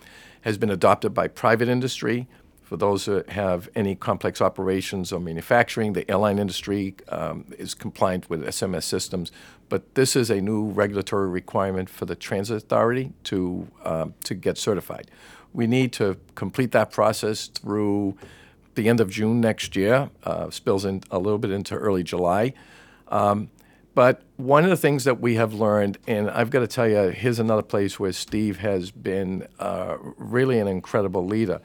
has 0.41 0.59
been 0.59 0.71
adopted 0.71 1.15
by 1.15 1.29
private 1.29 1.69
industry, 1.69 2.27
for 2.73 2.79
those 2.79 3.05
that 3.05 3.29
have 3.29 3.69
any 3.75 3.95
complex 3.95 4.41
operations 4.41 5.13
or 5.13 5.21
manufacturing, 5.21 5.93
the 5.93 6.11
airline 6.11 6.39
industry 6.39 6.95
um, 7.11 7.45
is 7.59 7.75
compliant 7.75 8.31
with 8.31 8.43
SMS 8.47 8.85
systems. 8.85 9.31
But 9.69 9.95
this 9.95 10.17
is 10.17 10.31
a 10.31 10.41
new 10.41 10.71
regulatory 10.71 11.29
requirement 11.29 11.91
for 11.91 12.07
the 12.07 12.17
Transit 12.17 12.57
Authority 12.57 13.13
to, 13.25 13.69
um, 13.85 14.15
to 14.25 14.35
get 14.35 14.57
certified. 14.57 15.11
We 15.53 15.67
need 15.67 15.93
to 15.93 16.17
complete 16.35 16.73
that 16.73 16.91
process 16.91 17.49
through 17.49 18.17
the 18.75 18.89
end 18.89 19.01
of 19.01 19.11
June 19.11 19.43
next 19.43 19.77
year, 19.77 20.09
uh, 20.25 20.49
spills 20.49 20.87
in 20.87 21.03
a 21.11 21.19
little 21.19 21.39
bit 21.39 21.51
into 21.51 21.75
early 21.75 22.03
July. 22.03 22.55
Um, 23.09 23.51
but 23.95 24.23
one 24.39 24.65
of 24.65 24.71
the 24.71 24.79
things 24.79 25.05
that 25.05 25.21
we 25.21 25.35
have 25.35 25.53
learned, 25.53 25.99
and 26.07 26.31
I've 26.31 26.49
got 26.49 26.61
to 26.61 26.67
tell 26.67 26.89
you, 26.89 27.11
here's 27.11 27.39
another 27.39 27.61
place 27.61 28.01
where 28.01 28.13
Steve 28.13 28.61
has 28.61 28.91
been 28.91 29.47
uh, 29.59 29.99
really 30.17 30.59
an 30.59 30.69
incredible 30.69 31.27
leader 31.27 31.61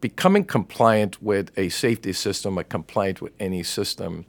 becoming 0.00 0.44
compliant 0.44 1.22
with 1.22 1.56
a 1.58 1.68
safety 1.68 2.12
system 2.12 2.58
or 2.58 2.64
compliant 2.64 3.20
with 3.20 3.32
any 3.40 3.62
system 3.62 4.26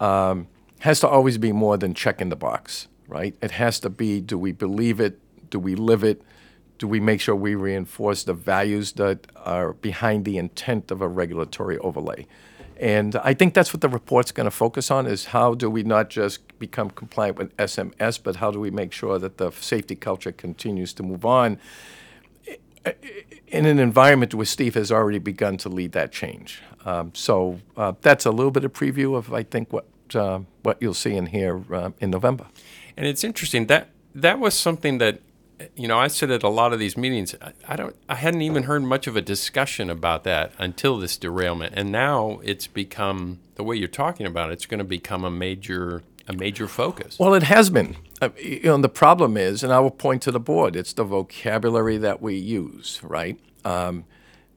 um, 0.00 0.48
has 0.80 1.00
to 1.00 1.08
always 1.08 1.38
be 1.38 1.52
more 1.52 1.76
than 1.76 1.94
checking 1.94 2.28
the 2.28 2.36
box, 2.36 2.88
right? 3.08 3.34
It 3.40 3.52
has 3.52 3.80
to 3.80 3.90
be 3.90 4.20
do 4.20 4.38
we 4.38 4.52
believe 4.52 5.00
it? 5.00 5.18
Do 5.50 5.58
we 5.58 5.74
live 5.74 6.04
it? 6.04 6.22
Do 6.78 6.88
we 6.88 6.98
make 7.00 7.20
sure 7.20 7.36
we 7.36 7.54
reinforce 7.54 8.24
the 8.24 8.34
values 8.34 8.92
that 8.92 9.26
are 9.36 9.72
behind 9.74 10.24
the 10.24 10.36
intent 10.36 10.90
of 10.90 11.00
a 11.00 11.08
regulatory 11.08 11.78
overlay? 11.78 12.26
And 12.80 13.14
I 13.16 13.34
think 13.34 13.54
that's 13.54 13.72
what 13.72 13.82
the 13.82 13.88
report's 13.88 14.32
going 14.32 14.46
to 14.46 14.50
focus 14.50 14.90
on 14.90 15.06
is 15.06 15.26
how 15.26 15.54
do 15.54 15.70
we 15.70 15.84
not 15.84 16.10
just 16.10 16.58
become 16.58 16.90
compliant 16.90 17.38
with 17.38 17.56
SMS, 17.56 18.18
but 18.20 18.36
how 18.36 18.50
do 18.50 18.58
we 18.58 18.72
make 18.72 18.92
sure 18.92 19.20
that 19.20 19.38
the 19.38 19.52
safety 19.52 19.94
culture 19.94 20.32
continues 20.32 20.92
to 20.94 21.04
move 21.04 21.24
on 21.24 21.60
in 23.48 23.66
an 23.66 23.78
environment 23.78 24.34
where 24.34 24.46
Steve 24.46 24.74
has 24.74 24.90
already 24.90 25.18
begun 25.18 25.56
to 25.58 25.68
lead 25.68 25.92
that 25.92 26.12
change. 26.12 26.62
Um, 26.84 27.12
so 27.14 27.60
uh, 27.76 27.92
that's 28.00 28.26
a 28.26 28.30
little 28.30 28.50
bit 28.50 28.64
of 28.64 28.72
preview 28.72 29.16
of 29.16 29.32
I 29.32 29.42
think 29.42 29.72
what 29.72 29.86
uh, 30.14 30.40
what 30.62 30.78
you'll 30.80 30.94
see 30.94 31.14
in 31.14 31.26
here 31.26 31.62
uh, 31.72 31.90
in 32.00 32.10
November. 32.10 32.46
And 32.96 33.06
it's 33.06 33.24
interesting 33.24 33.66
that 33.66 33.88
that 34.14 34.38
was 34.38 34.54
something 34.54 34.98
that 34.98 35.20
you 35.76 35.88
know 35.88 35.98
I 35.98 36.08
said 36.08 36.30
at 36.30 36.42
a 36.42 36.48
lot 36.48 36.72
of 36.72 36.78
these 36.78 36.96
meetings. 36.96 37.34
I, 37.40 37.52
I 37.68 37.76
don't 37.76 37.96
I 38.08 38.16
hadn't 38.16 38.42
even 38.42 38.64
heard 38.64 38.82
much 38.82 39.06
of 39.06 39.16
a 39.16 39.22
discussion 39.22 39.90
about 39.90 40.24
that 40.24 40.52
until 40.58 40.98
this 40.98 41.16
derailment, 41.16 41.74
and 41.76 41.90
now 41.90 42.40
it's 42.42 42.66
become 42.66 43.40
the 43.54 43.64
way 43.64 43.76
you're 43.76 43.88
talking 43.88 44.26
about. 44.26 44.50
it, 44.50 44.54
It's 44.54 44.66
going 44.66 44.78
to 44.78 44.84
become 44.84 45.24
a 45.24 45.30
major 45.30 46.02
a 46.28 46.32
major 46.32 46.68
focus. 46.68 47.18
Well, 47.18 47.34
it 47.34 47.44
has 47.44 47.70
been. 47.70 47.96
Uh, 48.22 48.30
you 48.38 48.62
know, 48.62 48.78
the 48.78 48.88
problem 48.88 49.36
is, 49.36 49.62
and 49.62 49.72
I 49.72 49.80
will 49.80 49.90
point 49.90 50.22
to 50.22 50.30
the 50.30 50.40
board, 50.40 50.76
it's 50.76 50.92
the 50.92 51.04
vocabulary 51.04 51.96
that 51.98 52.22
we 52.22 52.36
use, 52.36 53.00
right? 53.02 53.38
Um, 53.64 54.04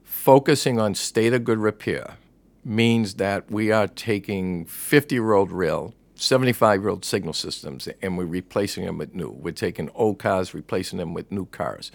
focusing 0.04 0.80
on 0.80 0.94
state 0.96 1.34
of 1.34 1.44
good 1.44 1.60
repair 1.60 2.18
means 2.64 3.16
that 3.16 3.50
we 3.50 3.72
are 3.72 3.88
taking 3.88 4.66
50 4.66 5.16
year 5.16 5.34
old 5.34 5.52
rail, 5.52 5.94
75 6.16 6.82
year 6.82 6.90
old 6.90 7.06
signal 7.06 7.34
systems, 7.34 7.88
and 8.02 8.18
we're 8.18 8.26
replacing 8.26 8.86
them 8.86 8.98
with 8.98 9.16
new. 9.16 9.30
We're 9.30 9.54
taking 9.54 9.90
old 9.96 10.20
cars, 10.20 10.54
replacing 10.54 11.00
them 11.00 11.14
with 11.14 11.32
new 11.32 11.46
cars. 11.46 11.92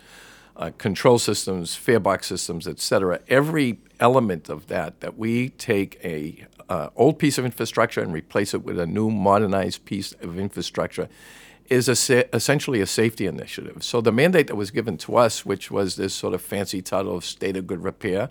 Uh, 0.55 0.71
control 0.77 1.19
systems, 1.19 1.75
farebox 1.75 2.25
systems, 2.25 2.69
et 2.69 2.79
cetera. 2.79 3.21
Every 3.29 3.79
element 4.01 4.51
of 4.51 4.67
that, 4.67 5.01
that 5.01 5.17
we 5.17 5.49
take 5.51 5.99
a 6.05 6.47
uh, 6.69 6.91
old 6.97 7.19
piece 7.19 7.39
of 7.39 7.45
infrastructure 7.45 8.03
and 8.03 8.13
replace 8.13 8.53
it 8.53 8.63
with 8.63 8.79
a 8.79 8.87
new 8.87 9.11
modernized 9.11 9.85
piece 9.85 10.13
of 10.13 10.39
infrastructure 10.39 11.09
is 11.73 11.89
a 11.89 11.97
sa- 11.97 12.23
essentially 12.35 12.83
a 12.83 12.87
safety 12.87 13.27
initiative. 13.27 13.83
So 13.83 14.03
the 14.03 14.13
mandate 14.13 14.47
that 14.49 14.57
was 14.57 14.71
given 14.71 14.99
to 14.99 15.17
us, 15.17 15.47
which 15.47 15.71
was 15.71 15.97
this 15.97 16.15
sort 16.15 16.35
of 16.35 16.43
fancy 16.43 16.83
title 16.83 17.17
of 17.17 17.25
state 17.25 17.57
of 17.57 17.67
good 17.67 17.83
repair, 17.83 18.29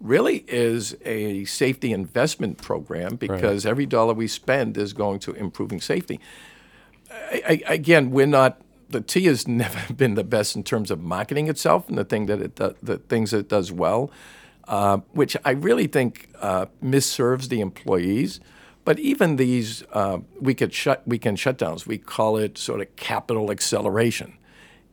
really 0.00 0.44
is 0.46 0.96
a 1.04 1.44
safety 1.46 1.92
investment 1.92 2.62
program 2.62 3.16
because 3.16 3.64
right. 3.64 3.70
every 3.70 3.86
dollar 3.86 4.14
we 4.14 4.28
spend 4.28 4.78
is 4.78 4.92
going 4.92 5.18
to 5.18 5.32
improving 5.32 5.80
safety. 5.80 6.20
I, 7.10 7.62
I, 7.66 7.74
again, 7.74 8.10
we're 8.10 8.26
not. 8.26 8.60
The 8.88 9.00
T 9.00 9.24
has 9.24 9.48
never 9.64 9.92
been 9.92 10.14
the 10.14 10.24
best 10.24 10.54
in 10.54 10.62
terms 10.62 10.92
of 10.92 11.00
marketing 11.00 11.48
itself 11.48 11.88
and 11.88 11.98
the 11.98 12.04
thing 12.04 12.26
that 12.26 12.40
it 12.40 12.54
do, 12.54 12.74
the 12.80 12.98
things 12.98 13.32
that 13.32 13.38
it 13.38 13.48
does 13.48 13.72
well. 13.72 14.10
Uh, 14.68 14.98
which 15.12 15.36
I 15.44 15.52
really 15.52 15.86
think 15.86 16.28
uh, 16.40 16.66
misserves 16.82 17.48
the 17.48 17.60
employees. 17.60 18.40
But 18.86 18.98
even 19.00 19.34
these 19.36 19.82
uh, 19.92 20.20
weekend, 20.40 20.72
shut, 20.72 21.06
weekend 21.06 21.38
shutdowns, 21.38 21.86
we 21.86 21.98
call 21.98 22.38
it 22.38 22.56
sort 22.56 22.80
of 22.80 22.94
capital 22.96 23.50
acceleration. 23.50 24.38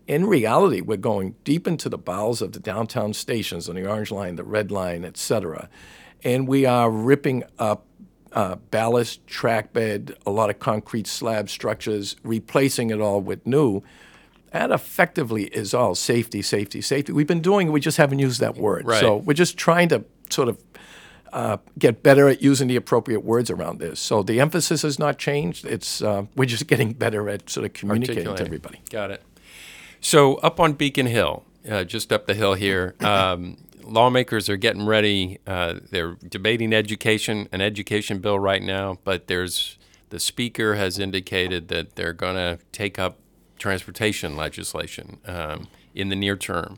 In 0.08 0.26
reality, 0.26 0.82
we're 0.82 0.98
going 0.98 1.36
deep 1.44 1.68
into 1.68 1.88
the 1.88 1.98
bowels 1.98 2.42
of 2.42 2.52
the 2.52 2.60
downtown 2.60 3.14
stations 3.14 3.70
on 3.70 3.76
the 3.76 3.88
Orange 3.88 4.12
Line, 4.12 4.36
the 4.36 4.44
Red 4.44 4.72
Line, 4.72 5.06
et 5.06 5.16
cetera. 5.16 5.70
And 6.24 6.48
we 6.48 6.66
are 6.66 6.90
ripping 6.90 7.44
up 7.60 7.86
uh, 8.32 8.56
ballast, 8.72 9.26
track 9.28 9.72
bed, 9.74 10.18
a 10.26 10.32
lot 10.32 10.50
of 10.50 10.58
concrete 10.60 11.06
slab 11.06 11.48
structures, 11.48 12.16
replacing 12.24 12.90
it 12.90 13.00
all 13.00 13.22
with 13.22 13.46
new 13.46 13.84
that 14.54 14.70
effectively 14.72 15.46
is 15.46 15.74
all 15.74 15.96
safety, 15.96 16.42
safety, 16.42 16.80
safety. 16.80 17.12
We've 17.12 17.28
been 17.28 17.42
doing 17.42 17.68
it, 17.68 17.72
we 17.72 17.80
just 17.80 17.98
haven't 17.98 18.20
used 18.20 18.40
that 18.40 18.56
word. 18.56 18.86
Right. 18.86 19.00
So 19.00 19.18
we're 19.18 19.34
just 19.34 19.58
trying 19.58 19.90
to 19.90 20.06
sort 20.30 20.48
of 20.48 20.64
uh, 21.34 21.58
get 21.80 22.04
better 22.04 22.30
at 22.30 22.42
using 22.42 22.68
the 22.68 22.76
appropriate 22.76 23.24
words 23.24 23.50
around 23.50 23.80
this. 23.80 24.00
So 24.00 24.22
the 24.22 24.40
emphasis 24.40 24.84
has 24.84 25.00
not 25.00 25.18
changed. 25.18 25.66
It's 25.66 26.02
uh, 26.02 26.26
we're 26.36 26.46
just 26.46 26.68
getting 26.74 26.94
better 26.94 27.28
at 27.28 27.50
sort 27.50 27.66
of 27.66 27.74
communicating 27.74 28.36
to 28.36 28.42
everybody. 28.42 28.82
Got 28.90 29.12
it. 29.12 29.24
So 30.00 30.36
up 30.36 30.60
on 30.60 30.74
Beacon 30.74 31.08
Hill, 31.08 31.44
uh, 31.70 31.84
just 31.86 32.14
up 32.14 32.28
the 32.28 32.36
hill 32.36 32.54
here, 32.54 32.96
um, 33.02 33.58
lawmakers 33.84 34.48
are 34.48 34.58
getting 34.58 34.86
ready. 34.86 35.40
Uh, 35.48 35.80
they're 35.90 36.18
debating 36.28 36.72
education, 36.72 37.50
an 37.52 37.62
education 37.62 38.20
bill 38.20 38.38
right 38.38 38.62
now, 38.62 39.00
but 39.04 39.28
there's 39.28 39.78
the 40.10 40.20
speaker 40.20 40.76
has 40.76 41.00
indicated 41.00 41.70
that 41.70 41.96
they're 41.96 42.14
going 42.14 42.36
to 42.36 42.60
take 42.72 43.00
up 43.00 43.18
transportation 43.58 44.36
legislation 44.36 45.18
um, 45.26 45.68
in 45.96 46.10
the 46.10 46.16
near 46.16 46.36
term. 46.36 46.78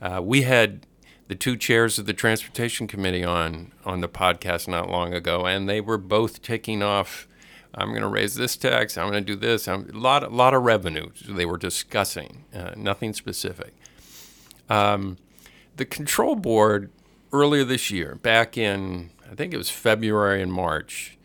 Uh, 0.00 0.20
we 0.22 0.42
had 0.42 0.86
the 1.28 1.34
two 1.34 1.56
chairs 1.56 1.98
of 1.98 2.06
the 2.06 2.14
transportation 2.14 2.86
committee 2.86 3.24
on 3.24 3.72
on 3.84 4.00
the 4.00 4.08
podcast 4.08 4.66
not 4.66 4.90
long 4.90 5.14
ago, 5.14 5.46
and 5.46 5.68
they 5.68 5.80
were 5.80 5.98
both 5.98 6.42
taking 6.42 6.82
off. 6.82 7.28
I'm 7.74 7.90
going 7.90 8.00
to 8.00 8.08
raise 8.08 8.34
this 8.34 8.56
tax. 8.56 8.96
I'm 8.96 9.10
going 9.10 9.24
to 9.24 9.34
do 9.34 9.36
this. 9.36 9.68
I'm, 9.68 9.90
a 9.90 9.98
lot, 9.98 10.24
a 10.24 10.28
lot 10.28 10.54
of 10.54 10.62
revenue 10.62 11.10
they 11.28 11.44
were 11.44 11.58
discussing. 11.58 12.46
Uh, 12.52 12.70
nothing 12.76 13.12
specific. 13.12 13.74
Um, 14.70 15.18
the 15.76 15.84
control 15.84 16.34
board 16.34 16.90
earlier 17.30 17.64
this 17.64 17.90
year, 17.90 18.16
back 18.16 18.56
in 18.56 19.10
I 19.30 19.34
think 19.34 19.52
it 19.52 19.58
was 19.58 19.70
February 19.70 20.42
and 20.42 20.52
March, 20.52 21.18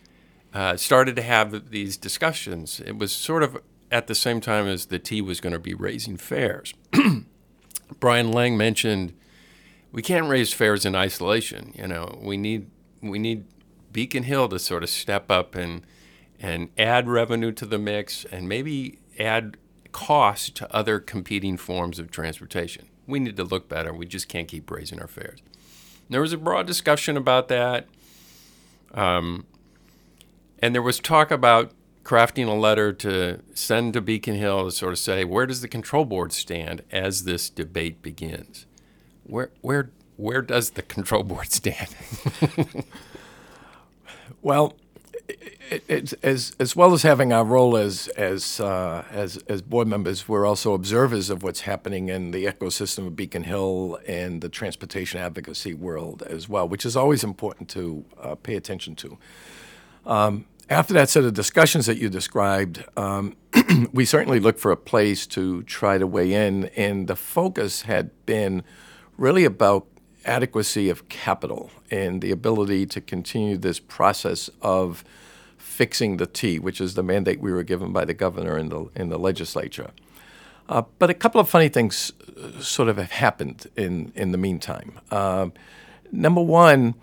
uh, 0.54 0.76
started 0.76 1.16
to 1.16 1.22
have 1.22 1.70
these 1.72 1.98
discussions. 1.98 2.82
It 2.86 2.98
was 2.98 3.12
sort 3.12 3.44
of 3.44 3.58
at 3.92 4.08
the 4.08 4.16
same 4.16 4.42
time 4.42 4.68
as 4.68 4.88
the 4.88 5.00
T 5.00 5.22
was 5.22 5.40
going 5.40 5.54
to 5.54 5.60
be 5.60 5.74
raising 5.74 6.18
fares. 6.18 6.74
Brian 8.00 8.32
Lang 8.32 8.58
mentioned 8.58 9.14
we 9.94 10.02
can't 10.02 10.28
raise 10.28 10.52
fares 10.52 10.86
in 10.86 10.96
isolation. 10.96 11.72
You 11.78 11.88
know, 11.88 12.20
we 12.22 12.36
need 12.36 12.70
we 13.02 13.20
need 13.20 13.46
Beacon 13.94 14.24
Hill 14.24 14.50
to 14.50 14.60
sort 14.60 14.84
of 14.84 14.90
step 14.90 15.32
up 15.32 15.56
and 15.56 15.86
and 16.40 16.70
add 16.78 17.08
revenue 17.08 17.54
to 17.54 17.66
the 17.66 17.78
mix 17.78 18.26
and 18.26 18.50
maybe 18.50 19.00
add 19.18 19.56
cost 19.94 20.56
to 20.56 20.76
other 20.76 21.00
competing 21.00 21.56
forms 21.56 22.00
of 22.00 22.12
transportation. 22.12 22.90
We 23.08 23.20
need 23.20 23.38
to 23.38 23.44
look 23.44 23.70
better. 23.70 23.94
We 23.94 24.08
just 24.08 24.28
can't 24.28 24.48
keep 24.48 24.70
raising 24.70 25.00
our 25.00 25.08
fares. 25.08 25.40
And 25.40 26.10
there 26.10 26.22
was 26.22 26.34
a 26.34 26.38
broad 26.38 26.66
discussion 26.66 27.16
about 27.16 27.48
that. 27.50 27.88
Um, 28.94 29.46
and 30.60 30.74
there 30.74 30.82
was 30.82 31.00
talk 31.00 31.30
about 31.30 31.72
crafting 32.04 32.48
a 32.48 32.54
letter 32.54 32.92
to 32.92 33.40
send 33.54 33.94
to 33.94 34.02
Beacon 34.02 34.36
Hill 34.36 34.66
to 34.66 34.72
sort 34.72 34.94
of 34.94 35.00
say, 35.00 35.24
where 35.24 35.46
does 35.46 35.62
the 35.62 35.68
control 35.68 36.04
board 36.04 36.34
stand 36.34 36.82
as 36.92 37.24
this 37.24 37.50
debate 37.50 38.02
begins? 38.02 38.66
Where 39.26 39.52
where 39.62 39.90
where 40.18 40.42
does 40.42 40.72
the 40.72 40.82
control 40.82 41.24
board 41.24 41.52
stand? 41.52 41.90
well, 44.42 44.76
it, 45.28 45.84
it, 45.88 46.14
as 46.24 46.56
as 46.60 46.76
well 46.76 46.94
as 46.94 47.04
having 47.04 47.34
our 47.34 47.44
role 47.44 47.76
as 47.78 48.08
as 48.10 48.60
uh, 48.60 49.04
as 49.12 49.38
as 49.48 49.62
board 49.62 49.88
members, 49.88 50.28
we're 50.28 50.46
also 50.46 50.74
observers 50.74 51.30
of 51.30 51.44
what's 51.44 51.62
happening 51.62 52.10
in 52.10 52.32
the 52.32 52.46
ecosystem 52.46 53.08
of 53.08 53.16
Beacon 53.16 53.44
Hill 53.44 54.00
and 54.08 54.42
the 54.42 54.50
transportation 54.50 55.20
advocacy 55.20 55.74
world 55.74 56.22
as 56.24 56.48
well, 56.48 56.68
which 56.68 56.86
is 56.86 56.96
always 56.96 57.24
important 57.24 57.70
to 57.70 58.06
uh, 58.22 58.36
pay 58.36 58.56
attention 58.56 58.96
to. 58.98 59.18
Um, 60.06 60.46
after 60.70 60.94
that 60.94 61.10
set 61.10 61.24
of 61.24 61.34
discussions 61.34 61.86
that 61.86 61.98
you 61.98 62.10
described, 62.10 62.84
um, 62.98 63.36
we 63.94 64.06
certainly 64.06 64.40
looked 64.40 64.60
for 64.60 64.72
a 64.72 64.78
place 64.78 65.28
to 65.28 65.64
try 65.64 65.98
to 65.98 66.08
weigh 66.08 66.34
in, 66.34 66.66
and 66.76 67.08
the 67.08 67.16
focus 67.16 67.84
had 67.84 68.12
been 68.26 68.64
really 69.18 69.46
about 69.46 69.88
adequacy 70.26 70.90
of 70.90 71.10
capital 71.10 71.70
and 71.92 72.22
the 72.22 72.32
ability 72.32 72.86
to 72.86 73.02
continue 73.02 73.58
this 73.58 73.80
process 73.80 74.50
of 74.62 75.04
fixing 75.58 76.18
the 76.18 76.26
T, 76.26 76.60
which 76.60 76.80
is 76.80 76.94
the 76.94 77.04
mandate 77.04 77.40
we 77.40 77.52
were 77.52 77.64
given 77.64 77.92
by 77.92 78.06
the 78.06 78.14
governor 78.14 78.58
in 78.58 78.70
the 78.70 78.90
in 78.96 79.10
the 79.10 79.20
legislature. 79.20 79.92
Uh, 80.70 80.84
but 80.98 81.10
a 81.10 81.14
couple 81.14 81.42
of 81.42 81.50
funny 81.50 81.68
things 81.68 82.14
uh, 82.38 82.62
sort 82.62 82.88
of 82.90 82.98
have 82.98 83.12
happened 83.12 83.68
in 83.76 84.12
in 84.16 84.32
the 84.32 84.38
meantime. 84.38 85.00
Uh, 85.12 85.50
number 86.12 86.42
one, 86.42 86.96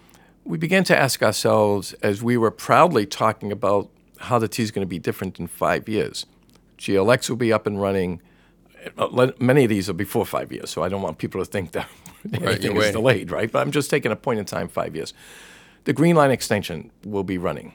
we 0.44 0.56
began 0.56 0.84
to 0.84 0.96
ask 0.96 1.22
ourselves 1.22 1.92
as 1.94 2.22
we 2.22 2.36
were 2.36 2.50
proudly 2.50 3.06
talking 3.06 3.52
about 3.52 3.90
how 4.18 4.38
the 4.38 4.48
T 4.48 4.62
is 4.62 4.70
going 4.70 4.86
to 4.86 4.88
be 4.88 4.98
different 4.98 5.38
in 5.38 5.46
five 5.46 5.88
years. 5.88 6.26
GLX 6.78 7.28
will 7.28 7.36
be 7.36 7.52
up 7.52 7.66
and 7.66 7.80
running. 7.80 8.22
Uh, 8.96 9.30
many 9.38 9.64
of 9.64 9.68
these 9.68 9.88
are 9.88 9.94
before 9.94 10.24
five 10.24 10.52
years, 10.52 10.70
so 10.70 10.82
I 10.82 10.88
don't 10.88 11.02
want 11.02 11.18
people 11.18 11.44
to 11.44 11.50
think 11.50 11.72
that 11.72 11.88
anything 12.32 12.76
right, 12.76 12.86
is 12.86 12.92
delayed, 12.92 13.30
right? 13.30 13.50
But 13.50 13.60
I'm 13.60 13.70
just 13.70 13.90
taking 13.90 14.12
a 14.12 14.16
point 14.16 14.38
in 14.38 14.44
time, 14.44 14.68
five 14.68 14.94
years. 14.94 15.12
The 15.84 15.92
Green 15.92 16.16
Line 16.16 16.30
extension 16.30 16.90
will 17.04 17.24
be 17.24 17.38
running. 17.38 17.74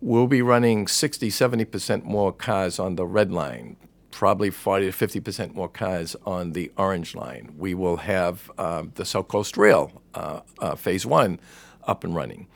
We'll 0.00 0.26
be 0.26 0.42
running 0.42 0.86
60, 0.86 1.30
70% 1.30 2.04
more 2.04 2.32
cars 2.32 2.78
on 2.78 2.96
the 2.96 3.06
Red 3.06 3.32
Line, 3.32 3.76
probably 4.10 4.50
40 4.50 4.90
to 4.90 5.06
50% 5.06 5.54
more 5.54 5.68
cars 5.68 6.14
on 6.26 6.52
the 6.52 6.70
Orange 6.76 7.14
Line. 7.14 7.54
We 7.56 7.74
will 7.74 7.96
have 7.98 8.50
uh, 8.58 8.84
the 8.94 9.06
South 9.06 9.28
Coast 9.28 9.56
Rail, 9.56 9.90
uh, 10.14 10.40
uh, 10.58 10.74
Phase 10.74 11.06
1, 11.06 11.40
up 11.84 12.04
and 12.04 12.14
running. 12.14 12.46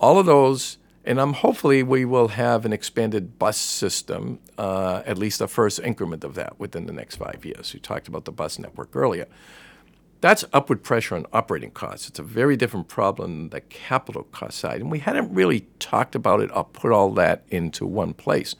All 0.00 0.18
of 0.18 0.26
those 0.26 0.78
and 1.04 1.20
I'm 1.20 1.32
hopefully 1.32 1.82
we 1.82 2.04
will 2.04 2.28
have 2.28 2.64
an 2.64 2.72
expanded 2.72 3.38
bus 3.38 3.56
system, 3.56 4.38
uh, 4.56 5.02
at 5.04 5.18
least 5.18 5.40
a 5.40 5.48
first 5.48 5.80
increment 5.80 6.22
of 6.24 6.34
that 6.36 6.58
within 6.60 6.86
the 6.86 6.92
next 6.92 7.16
five 7.16 7.44
years. 7.44 7.74
We 7.74 7.80
talked 7.80 8.08
about 8.08 8.24
the 8.24 8.32
bus 8.32 8.58
network 8.58 8.94
earlier. 8.94 9.26
That's 10.20 10.44
upward 10.52 10.84
pressure 10.84 11.16
on 11.16 11.26
operating 11.32 11.72
costs. 11.72 12.08
It's 12.08 12.20
a 12.20 12.22
very 12.22 12.56
different 12.56 12.86
problem 12.86 13.32
than 13.32 13.48
the 13.48 13.60
capital 13.62 14.22
cost 14.30 14.58
side. 14.58 14.80
And 14.80 14.88
we 14.88 15.00
hadn't 15.00 15.34
really 15.34 15.66
talked 15.80 16.14
about 16.14 16.40
it 16.40 16.50
or 16.54 16.64
put 16.64 16.92
all 16.92 17.10
that 17.14 17.42
into 17.50 17.84
one 17.84 18.14
place 18.14 18.54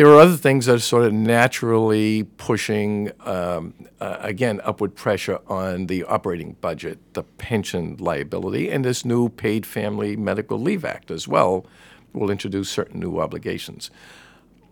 there 0.00 0.08
are 0.08 0.20
other 0.20 0.38
things 0.38 0.64
that 0.64 0.76
are 0.76 0.78
sort 0.78 1.04
of 1.04 1.12
naturally 1.12 2.22
pushing, 2.38 3.12
um, 3.26 3.74
uh, 4.00 4.16
again, 4.20 4.58
upward 4.64 4.94
pressure 4.94 5.38
on 5.46 5.88
the 5.88 6.04
operating 6.04 6.56
budget, 6.62 6.98
the 7.12 7.22
pension 7.22 7.98
liability, 7.98 8.70
and 8.70 8.82
this 8.82 9.04
new 9.04 9.28
Paid 9.28 9.66
Family 9.66 10.16
Medical 10.16 10.58
Leave 10.58 10.86
Act 10.86 11.10
as 11.10 11.28
well 11.28 11.66
will 12.14 12.30
introduce 12.30 12.70
certain 12.70 12.98
new 12.98 13.20
obligations. 13.20 13.90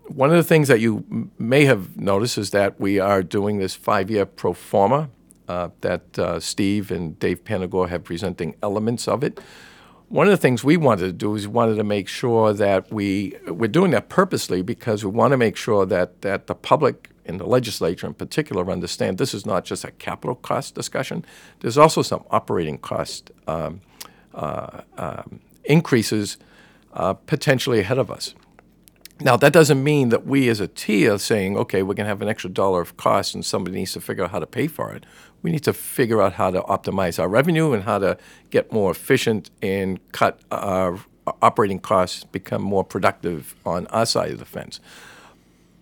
One 0.07 0.31
of 0.31 0.35
the 0.35 0.43
things 0.43 0.67
that 0.67 0.79
you 0.79 1.05
m- 1.11 1.29
may 1.37 1.65
have 1.65 1.95
noticed 1.95 2.39
is 2.39 2.49
that 2.49 2.79
we 2.79 2.97
are 2.97 3.21
doing 3.21 3.59
this 3.59 3.75
five 3.75 4.09
year 4.09 4.25
pro 4.25 4.53
forma 4.53 5.11
uh, 5.47 5.69
that 5.81 6.17
uh, 6.17 6.39
Steve 6.39 6.89
and 6.89 7.19
Dave 7.19 7.43
Panagore 7.43 7.89
have 7.89 8.03
presenting 8.03 8.55
elements 8.63 9.07
of 9.07 9.23
it 9.23 9.39
one 10.09 10.25
of 10.25 10.31
the 10.31 10.37
things 10.37 10.63
we 10.63 10.75
wanted 10.75 11.05
to 11.05 11.13
do 11.13 11.35
is 11.35 11.47
we 11.47 11.53
wanted 11.53 11.75
to 11.75 11.83
make 11.83 12.07
sure 12.07 12.51
that 12.53 12.91
we 12.91 13.37
we're 13.47 13.67
doing 13.67 13.91
that 13.91 14.09
purposely 14.09 14.61
because 14.61 15.05
we 15.05 15.11
want 15.11 15.31
to 15.31 15.37
make 15.37 15.55
sure 15.55 15.85
that 15.85 16.21
that 16.23 16.47
the 16.47 16.55
public 16.55 17.11
and 17.25 17.39
the 17.39 17.45
legislature 17.45 18.07
in 18.07 18.15
particular 18.15 18.69
understand 18.71 19.19
this 19.19 19.35
is 19.35 19.45
not 19.45 19.63
just 19.63 19.85
a 19.85 19.91
capital 19.91 20.35
cost 20.35 20.73
discussion. 20.73 21.23
There's 21.59 21.77
also 21.77 22.01
some 22.01 22.23
operating 22.31 22.79
cost 22.79 23.29
um, 23.47 23.81
uh, 24.33 24.81
um, 24.97 25.39
increases 25.63 26.37
uh, 26.93 27.13
potentially 27.13 27.79
ahead 27.79 27.99
of 27.99 28.09
us. 28.09 28.33
Now, 29.21 29.35
that 29.37 29.51
doesn't 29.51 29.83
mean 29.83 30.09
that 30.09 30.25
we 30.25 30.47
as 30.47 30.61
a 30.61 30.67
T 30.67 31.07
are 31.09 31.17
saying, 31.17 31.57
okay, 31.57 31.83
we're 31.83 31.93
going 31.93 32.05
to 32.05 32.09
have 32.09 32.21
an 32.21 32.29
extra 32.29 32.49
dollar 32.49 32.81
of 32.81 32.95
cost 32.95 33.35
and 33.35 33.45
somebody 33.45 33.77
needs 33.77 33.91
to 33.93 34.01
figure 34.01 34.23
out 34.23 34.31
how 34.31 34.39
to 34.39 34.47
pay 34.47 34.67
for 34.67 34.93
it. 34.93 35.05
We 35.41 35.51
need 35.51 35.63
to 35.63 35.73
figure 35.73 36.21
out 36.21 36.33
how 36.33 36.51
to 36.51 36.61
optimize 36.61 37.19
our 37.19 37.29
revenue 37.29 37.73
and 37.73 37.83
how 37.83 37.99
to 37.99 38.17
get 38.49 38.71
more 38.71 38.91
efficient 38.91 39.49
and 39.61 39.99
cut 40.11 40.39
our 40.51 40.99
operating 41.41 41.79
costs, 41.79 42.23
become 42.23 42.61
more 42.61 42.83
productive 42.83 43.55
on 43.65 43.87
our 43.87 44.05
side 44.05 44.31
of 44.31 44.39
the 44.39 44.45
fence. 44.45 44.79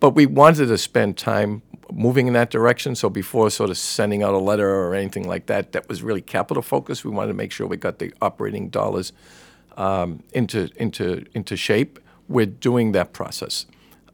But 0.00 0.10
we 0.10 0.26
wanted 0.26 0.66
to 0.66 0.78
spend 0.78 1.16
time 1.16 1.62
moving 1.92 2.26
in 2.26 2.34
that 2.34 2.50
direction. 2.50 2.94
So 2.94 3.08
before 3.10 3.50
sort 3.50 3.70
of 3.70 3.78
sending 3.78 4.22
out 4.22 4.34
a 4.34 4.38
letter 4.38 4.68
or 4.68 4.94
anything 4.94 5.26
like 5.26 5.46
that, 5.46 5.72
that 5.72 5.88
was 5.88 6.02
really 6.02 6.20
capital 6.20 6.62
focused. 6.62 7.04
We 7.04 7.10
wanted 7.10 7.28
to 7.28 7.34
make 7.34 7.50
sure 7.50 7.66
we 7.66 7.78
got 7.78 7.98
the 7.98 8.12
operating 8.20 8.68
dollars 8.68 9.12
um, 9.76 10.22
into 10.32 10.68
into 10.76 11.24
into 11.34 11.56
shape 11.56 11.98
we're 12.28 12.46
doing 12.46 12.92
that 12.92 13.12
process. 13.12 13.66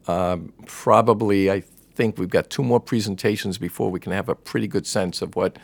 Um, 0.07 0.53
probably, 0.65 1.51
I 1.51 1.63
think 1.95 2.17
we've 2.17 2.29
got 2.29 2.49
two 2.49 2.63
more 2.63 2.79
presentations 2.79 3.57
before 3.57 3.89
we 3.89 3.99
can 3.99 4.11
have 4.11 4.29
a 4.29 4.35
pretty 4.35 4.67
good 4.67 4.85
sense 4.85 5.21
of 5.21 5.35
what 5.35 5.57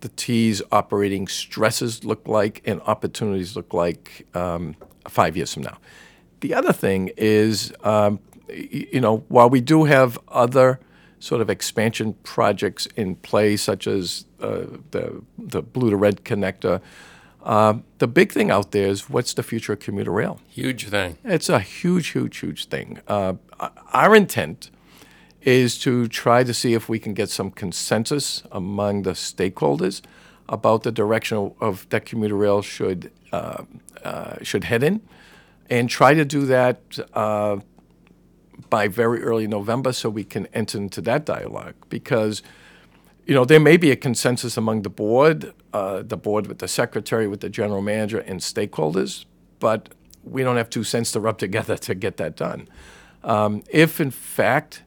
the 0.00 0.08
T's 0.10 0.60
operating 0.70 1.28
stresses 1.28 2.04
look 2.04 2.26
like 2.28 2.60
and 2.64 2.80
opportunities 2.82 3.56
look 3.56 3.72
like 3.72 4.26
um, 4.34 4.76
five 5.08 5.36
years 5.36 5.54
from 5.54 5.62
now. 5.62 5.78
The 6.40 6.54
other 6.54 6.72
thing 6.72 7.10
is, 7.16 7.72
um, 7.84 8.18
you 8.48 9.00
know, 9.00 9.18
while 9.28 9.48
we 9.48 9.60
do 9.60 9.84
have 9.84 10.18
other 10.28 10.80
sort 11.20 11.40
of 11.40 11.48
expansion 11.48 12.14
projects 12.24 12.86
in 12.96 13.14
play, 13.14 13.56
such 13.56 13.86
as 13.86 14.26
uh, 14.40 14.64
the 14.90 15.22
the 15.38 15.62
blue 15.62 15.90
to 15.90 15.96
red 15.96 16.24
connector, 16.24 16.80
uh, 17.44 17.74
the 17.98 18.08
big 18.08 18.32
thing 18.32 18.50
out 18.50 18.72
there 18.72 18.88
is 18.88 19.08
what's 19.08 19.34
the 19.34 19.44
future 19.44 19.72
of 19.72 19.78
commuter 19.78 20.10
rail? 20.10 20.40
Huge 20.48 20.88
thing. 20.88 21.18
It's 21.24 21.48
a 21.48 21.60
huge, 21.60 22.08
huge, 22.08 22.38
huge 22.38 22.66
thing. 22.66 23.00
Uh, 23.06 23.34
our 23.92 24.16
intent 24.16 24.71
is 25.44 25.78
to 25.78 26.08
try 26.08 26.44
to 26.44 26.54
see 26.54 26.74
if 26.74 26.88
we 26.88 26.98
can 26.98 27.14
get 27.14 27.28
some 27.28 27.50
consensus 27.50 28.42
among 28.52 29.02
the 29.02 29.12
stakeholders 29.12 30.02
about 30.48 30.82
the 30.82 30.92
direction 30.92 31.52
of 31.60 31.88
that 31.88 32.04
commuter 32.04 32.36
rail 32.36 32.62
should 32.62 33.10
uh, 33.32 33.64
uh, 34.04 34.36
should 34.42 34.64
head 34.64 34.82
in, 34.82 35.00
and 35.70 35.88
try 35.88 36.14
to 36.14 36.24
do 36.24 36.44
that 36.46 36.98
uh, 37.14 37.56
by 38.68 38.88
very 38.88 39.22
early 39.22 39.46
November 39.46 39.92
so 39.92 40.10
we 40.10 40.24
can 40.24 40.46
enter 40.52 40.78
into 40.78 41.00
that 41.00 41.24
dialogue 41.24 41.74
because 41.88 42.42
you 43.26 43.34
know, 43.34 43.44
there 43.44 43.60
may 43.60 43.76
be 43.76 43.90
a 43.90 43.96
consensus 43.96 44.56
among 44.56 44.82
the 44.82 44.90
board, 44.90 45.52
uh, 45.72 46.02
the 46.02 46.16
board 46.16 46.46
with 46.46 46.58
the 46.58 46.68
secretary, 46.68 47.28
with 47.28 47.40
the 47.40 47.48
general 47.48 47.80
manager, 47.80 48.18
and 48.18 48.40
stakeholders, 48.40 49.26
but 49.60 49.90
we 50.24 50.42
don't 50.42 50.56
have 50.56 50.70
two 50.70 50.84
cents 50.84 51.12
to 51.12 51.20
rub 51.20 51.38
together 51.38 51.76
to 51.76 51.94
get 51.94 52.16
that 52.16 52.36
done. 52.36 52.68
Um, 53.22 53.62
if, 53.70 54.00
in 54.00 54.10
fact, 54.10 54.82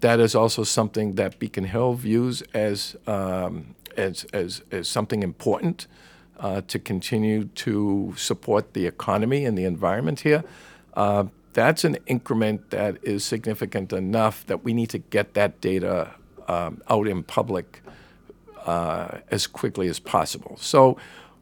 that 0.00 0.20
is 0.20 0.34
also 0.34 0.64
something 0.64 1.14
that 1.14 1.38
Beacon 1.38 1.64
Hill 1.64 1.94
views 1.94 2.42
as 2.54 2.96
um, 3.06 3.74
as, 3.96 4.24
as, 4.32 4.62
as 4.70 4.88
something 4.88 5.22
important 5.22 5.86
uh, 6.38 6.62
to 6.68 6.78
continue 6.78 7.44
to 7.44 8.14
support 8.16 8.72
the 8.72 8.86
economy 8.86 9.44
and 9.44 9.58
the 9.58 9.64
environment 9.64 10.20
here, 10.20 10.42
uh, 10.94 11.24
that's 11.52 11.84
an 11.84 11.98
increment 12.06 12.70
that 12.70 12.96
is 13.02 13.24
significant 13.24 13.92
enough 13.92 14.46
that 14.46 14.64
we 14.64 14.72
need 14.72 14.88
to 14.90 14.98
get 14.98 15.34
that 15.34 15.60
data 15.60 16.12
um, 16.48 16.80
out 16.88 17.06
in 17.06 17.22
public 17.22 17.82
uh, 18.64 19.18
as 19.30 19.46
quickly 19.46 19.88
as 19.88 19.98
possible. 19.98 20.56
So, 20.60 20.96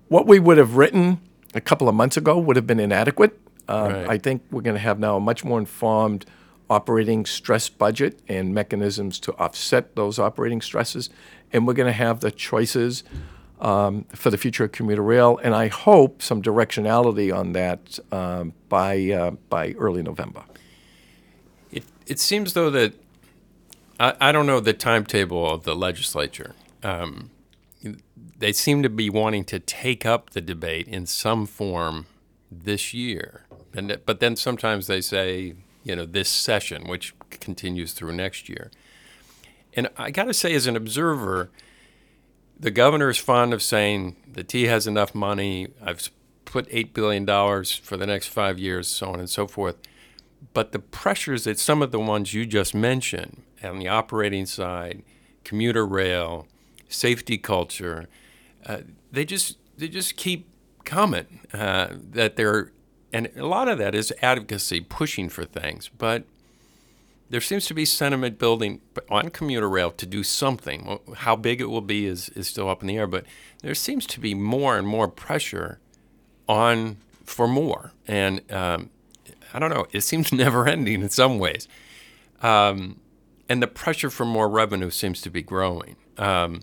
what 0.09 0.27
we 0.27 0.38
would 0.38 0.57
have 0.57 0.77
written 0.77 1.21
a 1.55 1.61
couple 1.61 1.88
of 1.88 1.94
months 1.94 2.16
ago 2.16 2.38
would 2.38 2.57
have 2.57 2.66
been 2.66 2.81
inadequate. 2.81 3.38
Uh, 3.68 3.90
Right. 3.92 4.09
I 4.09 4.18
think 4.18 4.42
we're 4.51 4.62
going 4.62 4.77
to 4.77 4.81
have 4.81 4.99
now 4.99 5.16
a 5.16 5.21
much 5.21 5.44
more 5.44 5.59
informed 5.59 6.25
operating 6.70 7.24
stress 7.26 7.68
budget 7.68 8.20
and 8.28 8.54
mechanisms 8.54 9.18
to 9.20 9.37
offset 9.38 9.96
those 9.96 10.18
operating 10.18 10.61
stresses. 10.61 11.11
And 11.52 11.66
we're 11.66 11.74
going 11.74 11.87
to 11.87 11.92
have 11.92 12.20
the 12.20 12.31
choices 12.31 13.04
um, 13.61 14.04
for 14.14 14.31
the 14.31 14.38
future 14.38 14.64
of 14.64 14.72
commuter 14.72 15.02
rail, 15.02 15.38
and 15.42 15.54
I 15.54 15.68
hope 15.68 16.22
some 16.22 16.42
directionality 16.42 17.35
on 17.35 17.52
that 17.52 17.98
um, 18.12 18.52
by 18.68 19.11
uh, 19.11 19.31
by 19.48 19.72
early 19.72 20.02
November. 20.02 20.44
It, 21.70 21.85
it 22.07 22.20
seems 22.20 22.52
though 22.52 22.70
that 22.70 22.94
I, 23.98 24.14
I 24.20 24.33
don't 24.33 24.46
know 24.46 24.61
the 24.61 24.72
timetable 24.72 25.48
of 25.48 25.64
the 25.64 25.74
legislature. 25.74 26.54
Um, 26.83 27.31
they 28.38 28.52
seem 28.52 28.83
to 28.85 28.88
be 28.88 29.11
wanting 29.11 29.44
to 29.46 29.59
take 29.59 30.07
up 30.07 30.31
the 30.31 30.40
debate 30.40 30.87
in 30.87 31.07
some 31.07 31.46
form 31.46 32.07
this 32.50 32.94
year, 32.94 33.44
and 33.74 33.98
but 34.07 34.20
then 34.20 34.37
sometimes 34.37 34.87
they 34.87 35.00
say 35.00 35.54
you 35.88 35.96
know 35.96 36.05
this 36.05 36.29
session, 36.29 36.87
which 36.87 37.14
continues 37.31 37.92
through 37.94 38.12
next 38.12 38.48
year. 38.48 38.70
And 39.74 39.88
I 39.96 40.11
got 40.11 40.24
to 40.24 40.35
say, 40.35 40.55
as 40.55 40.66
an 40.66 40.77
observer, 40.77 41.51
the 42.61 42.70
governor 42.70 43.09
is 43.09 43.18
fond 43.18 43.55
of 43.55 43.62
saying 43.62 44.16
the 44.31 44.44
T 44.44 44.64
has 44.64 44.87
enough 44.87 45.14
money. 45.14 45.68
I've 45.83 46.11
put 46.44 46.66
eight 46.70 46.92
billion 46.92 47.24
dollars 47.24 47.72
for 47.72 47.96
the 47.96 48.07
next 48.07 48.29
five 48.29 48.59
years, 48.59 48.87
so 48.87 49.09
on 49.09 49.18
and 49.18 49.31
so 49.31 49.46
forth. 49.46 49.77
But 50.53 50.72
the 50.72 50.79
pressures 50.79 51.44
that 51.44 51.59
some 51.59 51.83
of 51.83 51.90
the 51.90 51.98
ones 51.98 52.35
you 52.35 52.46
just 52.46 52.74
mentioned 52.74 53.42
on 53.64 53.79
the 53.79 53.88
operating 53.88 54.46
side, 54.46 55.03
commuter 55.42 55.87
rail, 55.87 56.46
safety 56.88 57.38
culture, 57.38 58.09
uh, 58.66 58.79
they 59.11 59.24
just 59.24 59.57
they 59.77 59.88
just 59.88 60.16
keep 60.16 60.48
coming. 60.85 61.40
Uh, 61.53 61.88
that 62.11 62.37
they're 62.37 62.72
and 63.12 63.31
a 63.37 63.47
lot 63.47 63.68
of 63.68 63.79
that 63.79 63.94
is 63.94 64.12
advocacy, 64.23 64.81
pushing 64.81 65.29
for 65.29 65.44
things, 65.44 65.88
but 65.97 66.25
there 67.31 67.40
seems 67.40 67.66
to 67.66 67.75
be 67.75 67.85
sentiment 67.85 68.38
building 68.38 68.81
on 69.11 69.31
commuter 69.31 69.68
rail 69.68 69.90
to 69.90 70.07
do 70.07 70.23
something. 70.23 70.99
How 71.16 71.37
big 71.37 71.61
it 71.61 71.66
will 71.66 71.83
be 71.83 72.07
is, 72.07 72.31
is 72.31 72.49
still 72.49 72.68
up 72.68 72.81
in 72.83 72.88
the 72.88 72.97
air, 72.97 73.07
but 73.07 73.25
there 73.62 73.75
seems 73.75 74.07
to 74.07 74.21
be 74.21 74.35
more 74.35 74.79
and 74.79 74.87
more 74.87 75.09
pressure 75.09 75.79
on 76.49 76.97
for 77.25 77.47
more. 77.47 77.92
And 78.07 78.51
um, 78.51 78.90
I 79.53 79.59
don't 79.59 79.71
know, 79.71 79.87
it 79.92 80.01
seems 80.03 80.33
never 80.33 80.66
ending 80.66 81.03
in 81.03 81.11
some 81.11 81.38
ways. 81.38 81.68
Um, 82.42 83.01
and 83.49 83.62
the 83.62 83.66
pressure 83.66 84.11
for 84.11 84.25
more 84.25 84.49
revenue 84.49 84.90
seems 84.90 85.21
to 85.23 85.31
be 85.31 85.42
growing. 85.42 85.97
Um, 86.16 86.61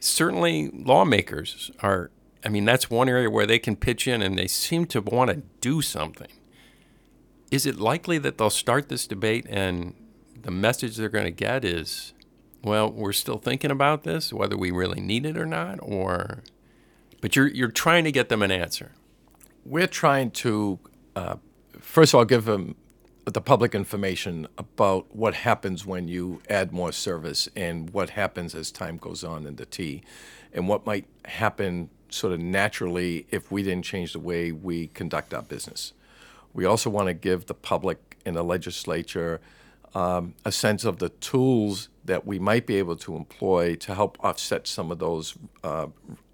certainly, 0.00 0.70
lawmakers 0.72 1.70
are, 1.80 2.10
I 2.48 2.50
mean, 2.50 2.64
that's 2.64 2.88
one 2.88 3.10
area 3.10 3.28
where 3.28 3.44
they 3.44 3.58
can 3.58 3.76
pitch 3.76 4.08
in 4.08 4.22
and 4.22 4.38
they 4.38 4.46
seem 4.46 4.86
to 4.86 5.02
want 5.02 5.28
to 5.28 5.42
do 5.60 5.82
something 5.82 6.30
is 7.50 7.66
it 7.66 7.78
likely 7.78 8.16
that 8.16 8.38
they'll 8.38 8.48
start 8.48 8.88
this 8.88 9.06
debate 9.06 9.44
and 9.50 9.94
the 10.40 10.50
message 10.50 10.96
they're 10.96 11.10
going 11.10 11.26
to 11.26 11.30
get 11.30 11.62
is, 11.62 12.14
well, 12.64 12.90
we're 12.90 13.12
still 13.12 13.36
thinking 13.36 13.70
about 13.70 14.04
this, 14.04 14.32
whether 14.32 14.56
we 14.56 14.70
really 14.70 14.98
need 14.98 15.26
it 15.26 15.36
or 15.36 15.44
not, 15.44 15.78
or, 15.82 16.42
but 17.20 17.36
you're 17.36 17.48
you're 17.48 17.70
trying 17.70 18.04
to 18.04 18.12
get 18.12 18.30
them 18.30 18.40
an 18.40 18.50
answer. 18.50 18.92
We're 19.66 19.86
trying 19.86 20.30
to, 20.30 20.78
uh, 21.16 21.36
first 21.78 22.14
of 22.14 22.18
all, 22.18 22.24
give 22.24 22.46
them 22.46 22.76
the 23.26 23.42
public 23.42 23.74
information 23.74 24.48
about 24.56 25.14
what 25.14 25.34
happens 25.34 25.84
when 25.84 26.08
you 26.08 26.40
add 26.48 26.72
more 26.72 26.92
service 26.92 27.46
and 27.54 27.90
what 27.90 28.08
happens 28.08 28.54
as 28.54 28.72
time 28.72 28.96
goes 28.96 29.22
on 29.22 29.46
in 29.46 29.56
the 29.56 29.66
T, 29.66 30.02
and 30.54 30.66
what 30.66 30.86
might 30.86 31.04
happen 31.26 31.90
sort 32.10 32.32
of 32.32 32.40
naturally 32.40 33.26
if 33.30 33.50
we 33.50 33.62
didn't 33.62 33.84
change 33.84 34.12
the 34.12 34.20
way 34.20 34.52
we 34.52 34.88
conduct 34.88 35.34
our 35.34 35.42
business. 35.42 35.92
We 36.52 36.64
also 36.64 36.90
want 36.90 37.08
to 37.08 37.14
give 37.14 37.46
the 37.46 37.54
public 37.54 38.18
and 38.24 38.36
the 38.36 38.42
legislature 38.42 39.40
um, 39.94 40.34
a 40.44 40.52
sense 40.52 40.84
of 40.84 40.98
the 40.98 41.08
tools 41.08 41.88
that 42.04 42.26
we 42.26 42.38
might 42.38 42.66
be 42.66 42.76
able 42.76 42.96
to 42.96 43.16
employ 43.16 43.74
to 43.76 43.94
help 43.94 44.18
offset 44.20 44.66
some 44.66 44.90
of 44.90 44.98
those 44.98 45.34
uh, 45.64 45.86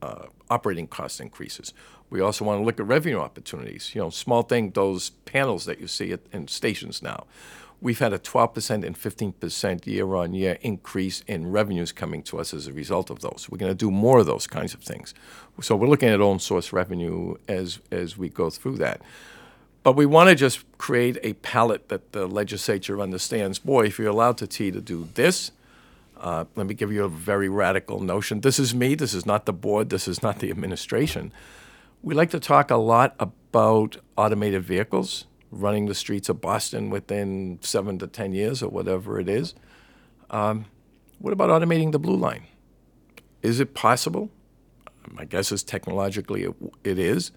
uh, 0.03 0.27
operating 0.51 0.87
cost 0.87 1.21
increases. 1.21 1.73
We 2.11 2.21
also 2.21 2.45
want 2.45 2.61
to 2.61 2.65
look 2.65 2.79
at 2.79 2.87
revenue 2.87 3.19
opportunities. 3.19 3.95
You 3.95 4.03
know, 4.03 4.11
small 4.11 4.43
thing, 4.43 4.71
those 4.71 5.11
panels 5.25 5.65
that 5.65 5.81
you 5.81 5.89
see 5.89 6.13
at, 6.13 6.21
in 6.33 6.49
stations 6.49 7.03
now. 7.03 7.27
We've 7.85 7.99
had 7.99 8.15
a 8.15 8.19
12% 8.19 8.83
and 8.83 8.99
15% 8.99 9.87
year 9.87 10.15
on 10.15 10.33
year 10.33 10.57
increase 10.63 11.23
in 11.27 11.53
revenues 11.53 11.93
coming 11.93 12.23
to 12.23 12.39
us 12.39 12.55
as 12.55 12.67
a 12.67 12.73
result 12.73 13.11
of 13.11 13.21
those. 13.21 13.47
We're 13.51 13.59
going 13.59 13.73
to 13.73 13.77
do 13.77 13.91
more 13.91 14.21
of 14.21 14.25
those 14.25 14.47
kinds 14.47 14.73
of 14.73 14.81
things. 14.81 15.13
So 15.61 15.77
we're 15.77 15.89
looking 15.89 16.09
at 16.09 16.19
own 16.19 16.39
source 16.39 16.73
revenue 16.73 17.35
as, 17.47 17.81
as 17.91 18.17
we 18.17 18.31
go 18.31 18.49
through 18.49 18.79
that. 18.79 19.03
But 19.83 19.97
we 19.97 20.07
want 20.07 20.31
to 20.31 20.35
just 20.35 20.65
create 20.79 21.19
a 21.23 21.35
palette 21.35 21.91
that 21.91 22.13
the 22.13 22.27
legislature 22.27 23.03
understands. 23.03 23.59
Boy, 23.59 23.85
if 23.85 23.99
you're 23.99 24.09
allowed 24.09 24.39
to 24.39 24.47
T 24.47 24.71
to 24.71 24.81
do 24.81 25.11
this, 25.13 25.53
uh, 26.17 26.47
let 26.57 26.67
me 26.67 26.73
give 26.73 26.91
you 26.91 27.05
a 27.05 27.09
very 27.11 27.51
radical 27.51 28.01
notion. 28.01 28.41
This 28.41 28.59
is 28.59 28.75
me. 28.75 28.95
This 28.95 29.13
is 29.13 29.27
not 29.27 29.45
the 29.45 29.53
board. 29.53 29.91
This 29.91 30.09
is 30.09 30.23
not 30.23 30.39
the 30.39 30.51
administration. 30.51 31.33
We 32.03 32.15
like 32.15 32.31
to 32.31 32.41
talk 32.41 32.71
a 32.71 32.77
lot 32.77 33.15
about 33.21 33.99
automated 34.17 34.63
vehicles 34.63 35.27
running 35.61 35.87
the 35.87 35.95
streets 35.95 36.29
of 36.29 36.41
Boston 36.41 36.91
within 36.91 37.59
seven 37.63 37.99
to 37.99 38.07
10 38.07 38.33
years 38.33 38.63
or 38.63 38.69
whatever 38.69 39.19
it 39.19 39.29
is. 39.29 39.55
Um, 40.31 40.67
what 41.19 41.33
about 41.33 41.51
automating 41.51 41.93
the 41.93 41.99
blue 41.99 42.17
line? 42.17 42.45
Is 43.43 43.61
it 43.61 43.75
possible? 43.75 44.31
My 45.09 45.25
guess 45.25 45.53
is 45.53 45.63
technologically 45.63 46.45
it, 46.45 46.55
it 46.83 46.99
is. 46.99 47.31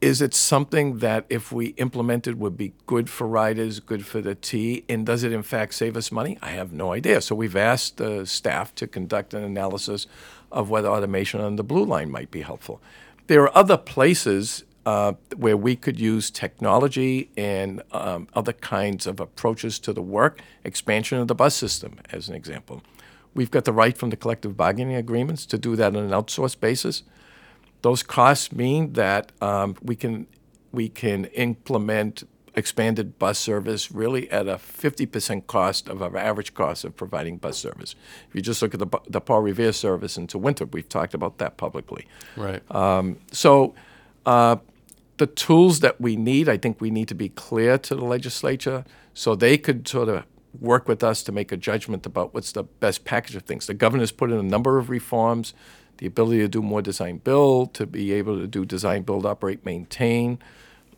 Is 0.00 0.22
it 0.22 0.32
something 0.32 0.98
that 0.98 1.26
if 1.28 1.52
we 1.52 1.68
implemented 1.76 2.38
would 2.38 2.56
be 2.56 2.72
good 2.86 3.10
for 3.10 3.26
riders, 3.26 3.80
good 3.80 4.06
for 4.06 4.22
the 4.22 4.34
T, 4.34 4.84
and 4.88 5.04
does 5.04 5.24
it 5.24 5.32
in 5.32 5.42
fact 5.42 5.74
save 5.74 5.94
us 5.94 6.10
money? 6.10 6.38
I 6.40 6.50
have 6.50 6.72
no 6.72 6.92
idea. 6.94 7.20
So 7.20 7.34
we've 7.34 7.56
asked 7.56 7.98
the 7.98 8.24
staff 8.24 8.74
to 8.76 8.86
conduct 8.86 9.34
an 9.34 9.44
analysis 9.44 10.06
of 10.50 10.70
whether 10.70 10.88
automation 10.88 11.40
on 11.40 11.56
the 11.56 11.64
blue 11.64 11.84
line 11.84 12.10
might 12.10 12.30
be 12.30 12.40
helpful. 12.40 12.80
There 13.26 13.42
are 13.42 13.56
other 13.56 13.76
places 13.76 14.64
uh, 14.90 15.12
where 15.36 15.56
we 15.56 15.76
could 15.76 16.00
use 16.00 16.32
technology 16.32 17.30
and 17.36 17.80
um, 17.92 18.26
other 18.34 18.52
kinds 18.52 19.06
of 19.06 19.20
approaches 19.20 19.78
to 19.78 19.92
the 19.92 20.02
work, 20.02 20.40
expansion 20.64 21.16
of 21.18 21.28
the 21.28 21.34
bus 21.34 21.54
system, 21.54 22.00
as 22.10 22.28
an 22.28 22.34
example. 22.34 22.82
We've 23.32 23.52
got 23.52 23.66
the 23.66 23.72
right 23.72 23.96
from 23.96 24.10
the 24.10 24.16
collective 24.16 24.56
bargaining 24.56 24.96
agreements 24.96 25.46
to 25.46 25.58
do 25.58 25.76
that 25.76 25.94
on 25.94 26.02
an 26.02 26.10
outsourced 26.10 26.58
basis. 26.58 27.04
Those 27.82 28.02
costs 28.02 28.50
mean 28.50 28.94
that 28.94 29.30
um, 29.40 29.76
we 29.80 29.94
can 29.94 30.26
we 30.72 30.88
can 30.88 31.26
implement 31.26 32.24
expanded 32.56 33.16
bus 33.16 33.38
service 33.38 33.92
really 33.92 34.28
at 34.30 34.48
a 34.48 34.56
50% 34.56 35.46
cost 35.46 35.88
of 35.88 36.02
our 36.02 36.16
average 36.16 36.52
cost 36.54 36.84
of 36.84 36.96
providing 36.96 37.36
bus 37.36 37.58
service. 37.58 37.94
If 38.28 38.34
you 38.34 38.42
just 38.42 38.60
look 38.60 38.74
at 38.74 38.80
the, 38.80 38.88
the 39.08 39.20
Paul 39.20 39.42
Revere 39.42 39.72
service 39.72 40.16
into 40.16 40.36
Winthrop, 40.36 40.74
we've 40.74 40.88
talked 40.88 41.14
about 41.14 41.38
that 41.38 41.56
publicly. 41.56 42.06
Right. 42.36 42.62
So 43.32 43.74
uh, 44.26 44.56
the 45.20 45.26
tools 45.26 45.80
that 45.80 46.00
we 46.00 46.16
need, 46.16 46.48
I 46.48 46.56
think 46.56 46.80
we 46.80 46.90
need 46.90 47.06
to 47.08 47.14
be 47.14 47.28
clear 47.28 47.76
to 47.76 47.94
the 47.94 48.06
legislature 48.06 48.86
so 49.12 49.34
they 49.34 49.58
could 49.58 49.86
sort 49.86 50.08
of 50.08 50.24
work 50.58 50.88
with 50.88 51.04
us 51.04 51.22
to 51.24 51.30
make 51.30 51.52
a 51.52 51.58
judgment 51.58 52.06
about 52.06 52.32
what's 52.32 52.52
the 52.52 52.62
best 52.62 53.04
package 53.04 53.36
of 53.36 53.42
things. 53.42 53.66
The 53.66 53.74
governor's 53.74 54.12
put 54.12 54.30
in 54.30 54.38
a 54.38 54.42
number 54.42 54.78
of 54.78 54.88
reforms, 54.88 55.52
the 55.98 56.06
ability 56.06 56.38
to 56.38 56.48
do 56.48 56.62
more 56.62 56.80
design 56.80 57.18
build, 57.18 57.74
to 57.74 57.84
be 57.84 58.14
able 58.14 58.38
to 58.38 58.46
do 58.46 58.64
design 58.64 59.02
build, 59.02 59.26
operate, 59.26 59.62
maintain 59.62 60.38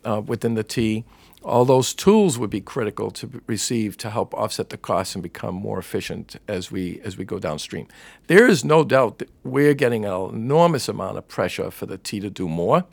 uh, 0.05 0.23
within 0.25 0.55
the 0.55 0.63
T. 0.63 1.05
All 1.43 1.65
those 1.65 1.93
tools 1.93 2.39
would 2.39 2.51
be 2.51 2.61
critical 2.61 3.11
to 3.11 3.43
receive 3.49 3.97
to 3.97 4.11
help 4.11 4.33
offset 4.35 4.69
the 4.69 4.77
costs 4.77 5.17
and 5.17 5.23
become 5.25 5.57
more 5.57 5.81
efficient 5.81 6.37
as 6.47 6.71
we 6.71 7.01
as 7.03 7.19
we 7.19 7.25
go 7.25 7.41
downstream. 7.41 7.89
There 8.29 8.47
is 8.47 8.65
no 8.65 8.85
doubt 8.85 9.19
that 9.19 9.31
we're 9.43 9.75
getting 9.75 10.05
an 10.05 10.13
enormous 10.33 10.89
amount 10.89 11.19
of 11.19 11.27
pressure 11.27 11.73
for 11.73 11.87
the 11.87 11.99
T 11.99 12.21
to 12.21 12.31
do 12.31 12.49
more. 12.49 12.85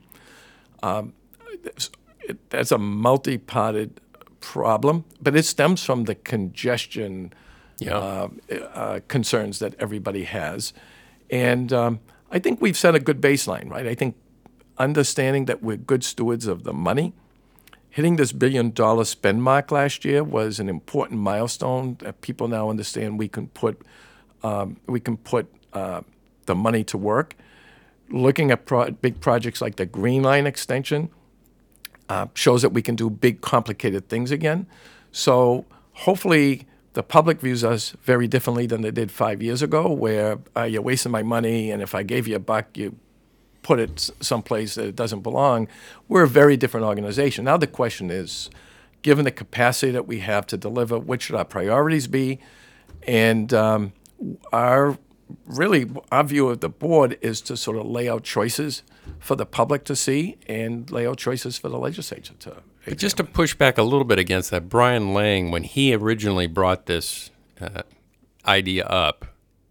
Um, 0.81 1.13
it- 1.63 1.89
that's 2.49 2.71
a 2.71 2.77
multi-parted 2.77 3.99
problem, 4.39 5.03
but 5.21 5.35
it 5.35 5.45
stems 5.45 5.83
from 5.83 6.03
the 6.05 6.15
congestion 6.15 7.33
Yeah. 7.79 7.97
uh, 7.97 8.27
uh, 8.73 8.99
concerns 9.07 9.59
that 9.59 9.73
everybody 9.79 10.23
has. 10.25 10.73
And 11.31 11.71
um, 11.73 11.99
I 12.31 12.39
think 12.39 12.61
we've 12.61 12.77
set 12.77 12.93
a 12.95 12.99
good 12.99 13.21
baseline, 13.21 13.69
right? 13.69 13.87
I 13.87 13.95
think 13.95 14.15
understanding 14.77 15.45
that 15.45 15.61
we're 15.63 15.77
good 15.77 16.03
stewards 16.03 16.45
of 16.47 16.63
the 16.63 16.73
money, 16.73 17.13
hitting 17.89 18.17
this 18.17 18.31
billion 18.31 18.71
dollar 18.71 19.05
spend 19.05 19.41
mark 19.43 19.71
last 19.71 20.05
year 20.05 20.23
was 20.23 20.59
an 20.59 20.69
important 20.69 21.19
milestone 21.19 21.95
that 21.99 22.21
people 22.21 22.47
now 22.47 22.69
understand 22.69 23.17
we 23.19 23.27
can 23.27 23.47
put 23.47 23.81
um, 24.43 24.77
we 24.87 24.99
can 25.01 25.17
put 25.17 25.47
uh, 25.73 26.01
the 26.45 26.55
money 26.55 26.83
to 26.85 26.97
work. 26.97 27.35
Looking 28.09 28.51
at 28.51 28.65
pro- 28.65 28.91
big 28.91 29.19
projects 29.19 29.61
like 29.61 29.75
the 29.75 29.85
Green 29.85 30.21
Line 30.23 30.47
extension 30.47 31.09
uh, 32.09 32.27
shows 32.33 32.61
that 32.61 32.71
we 32.71 32.81
can 32.81 32.95
do 32.95 33.09
big, 33.09 33.41
complicated 33.41 34.09
things 34.09 34.31
again. 34.31 34.67
So 35.11 35.65
hopefully, 35.93 36.67
the 36.93 37.03
public 37.03 37.39
views 37.39 37.63
us 37.63 37.91
very 38.03 38.27
differently 38.27 38.65
than 38.65 38.81
they 38.81 38.91
did 38.91 39.11
five 39.11 39.41
years 39.41 39.61
ago, 39.61 39.91
where 39.91 40.39
uh, 40.57 40.63
you're 40.63 40.81
wasting 40.81 41.11
my 41.11 41.23
money, 41.23 41.71
and 41.71 41.81
if 41.81 41.93
I 41.93 42.03
gave 42.03 42.27
you 42.27 42.35
a 42.35 42.39
buck, 42.39 42.75
you 42.75 42.95
put 43.61 43.79
it 43.79 44.09
someplace 44.19 44.75
that 44.75 44.87
it 44.87 44.95
doesn't 44.95 45.21
belong. 45.21 45.67
We're 46.07 46.23
a 46.23 46.27
very 46.27 46.57
different 46.57 46.85
organization. 46.85 47.45
Now 47.45 47.57
the 47.57 47.67
question 47.67 48.09
is, 48.09 48.49
given 49.01 49.25
the 49.25 49.31
capacity 49.31 49.91
that 49.91 50.07
we 50.07 50.19
have 50.19 50.47
to 50.47 50.57
deliver, 50.57 50.97
what 50.97 51.21
should 51.21 51.35
our 51.35 51.45
priorities 51.45 52.07
be? 52.07 52.39
And 53.05 53.53
um, 53.53 53.93
our 54.51 54.97
really 55.45 55.89
our 56.11 56.23
view 56.23 56.49
of 56.49 56.59
the 56.59 56.69
board 56.69 57.17
is 57.21 57.41
to 57.41 57.57
sort 57.57 57.77
of 57.77 57.85
lay 57.85 58.09
out 58.09 58.23
choices 58.23 58.83
for 59.19 59.35
the 59.35 59.45
public 59.45 59.83
to 59.85 59.95
see 59.95 60.37
and 60.47 60.89
lay 60.91 61.07
out 61.07 61.17
choices 61.17 61.57
for 61.57 61.69
the 61.69 61.77
legislature 61.77 62.33
to. 62.39 62.57
But 62.85 62.97
just 62.97 63.17
to 63.17 63.23
push 63.23 63.53
back 63.55 63.77
a 63.77 63.83
little 63.83 64.05
bit 64.05 64.19
against 64.19 64.51
that, 64.51 64.69
Brian 64.69 65.13
Lang, 65.13 65.51
when 65.51 65.63
he 65.63 65.93
originally 65.93 66.47
brought 66.47 66.85
this 66.85 67.29
uh, 67.59 67.83
idea 68.45 68.85
up, 68.85 69.25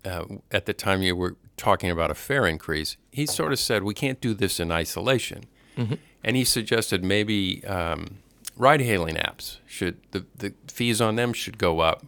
uh, 0.04 0.24
at 0.50 0.66
the 0.66 0.72
time 0.72 1.02
you 1.02 1.16
were 1.16 1.36
talking 1.56 1.90
about 1.90 2.10
a 2.10 2.14
fare 2.14 2.46
increase, 2.46 2.96
he 3.10 3.26
sort 3.26 3.52
of 3.52 3.58
said 3.58 3.82
we 3.82 3.94
can't 3.94 4.20
do 4.20 4.34
this 4.34 4.60
in 4.60 4.70
isolation, 4.70 5.44
mm-hmm. 5.76 5.94
and 6.22 6.36
he 6.36 6.44
suggested 6.44 7.02
maybe 7.02 7.64
um, 7.64 8.18
ride-hailing 8.56 9.16
apps 9.16 9.58
should 9.66 9.98
the, 10.12 10.24
the 10.36 10.54
fees 10.68 11.00
on 11.00 11.16
them 11.16 11.32
should 11.32 11.58
go 11.58 11.80
up, 11.80 12.04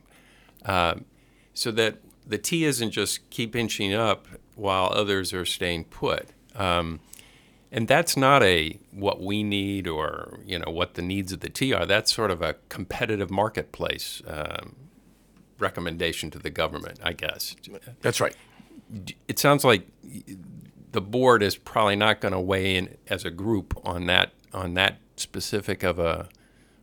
uh, 0.64 0.94
so 1.54 1.70
that 1.72 1.96
the 2.30 2.38
T 2.38 2.64
isn't 2.64 2.92
just 2.92 3.28
keep 3.30 3.54
inching 3.54 3.92
up 3.92 4.26
while 4.54 4.92
others 4.94 5.32
are 5.32 5.44
staying 5.44 5.84
put. 5.84 6.28
Um, 6.54 7.00
and 7.72 7.86
that's 7.86 8.16
not 8.16 8.42
a 8.42 8.78
what 8.90 9.20
we 9.20 9.42
need 9.42 9.86
or 9.86 10.40
you 10.44 10.58
know 10.58 10.70
what 10.70 10.94
the 10.94 11.02
needs 11.02 11.32
of 11.32 11.40
the 11.40 11.48
T 11.48 11.72
are. 11.72 11.86
That's 11.86 12.12
sort 12.12 12.30
of 12.30 12.40
a 12.42 12.54
competitive 12.68 13.30
marketplace 13.30 14.22
um, 14.26 14.76
recommendation 15.58 16.30
to 16.30 16.38
the 16.38 16.50
government, 16.50 16.98
I 17.02 17.12
guess. 17.12 17.54
That's 18.00 18.20
right. 18.20 18.34
It 19.28 19.38
sounds 19.38 19.64
like 19.64 19.86
the 20.92 21.00
board 21.00 21.42
is 21.42 21.56
probably 21.56 21.96
not 21.96 22.20
going 22.20 22.32
to 22.32 22.40
weigh 22.40 22.76
in 22.76 22.96
as 23.08 23.24
a 23.24 23.30
group 23.30 23.78
on 23.84 24.06
that 24.06 24.32
on 24.52 24.74
that 24.74 24.98
specific 25.16 25.82
of 25.82 25.98
a 25.98 26.28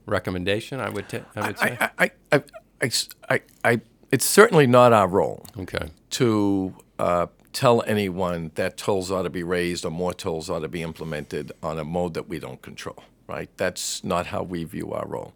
recommendation. 0.05 0.79
I 0.79 0.89
would 0.89 1.10
t- 1.10 1.23
I 1.36 1.47
would 1.47 1.60
say. 1.60 1.77
I, 1.79 1.89
I, 1.97 2.12
I, 2.31 2.43
I, 2.81 2.91
I, 3.29 3.41
I, 3.63 3.81
it's 4.12 4.26
certainly 4.26 4.67
not 4.67 4.93
our 4.93 5.08
role. 5.08 5.46
Okay. 5.58 5.89
To 6.12 6.76
uh, 7.00 7.28
tell 7.54 7.84
anyone 7.88 8.52
that 8.56 8.78
tolls 8.78 9.12
ought 9.12 9.24
to 9.24 9.30
be 9.30 9.43
raised 9.43 9.86
or 9.86 9.91
more 9.91 10.13
tolls 10.13 10.50
ought 10.50 10.60
to 10.60 10.67
be 10.67 10.82
implemented 10.82 11.52
on 11.62 11.80
a 11.80 11.84
mode 11.84 12.13
that 12.13 12.28
we 12.28 12.39
don't 12.39 12.62
control. 12.62 13.04
Right. 13.28 13.50
That's 13.58 14.04
not 14.04 14.28
how 14.28 14.43
we 14.43 14.63
view 14.63 14.93
our 14.93 15.06
role 15.06 15.34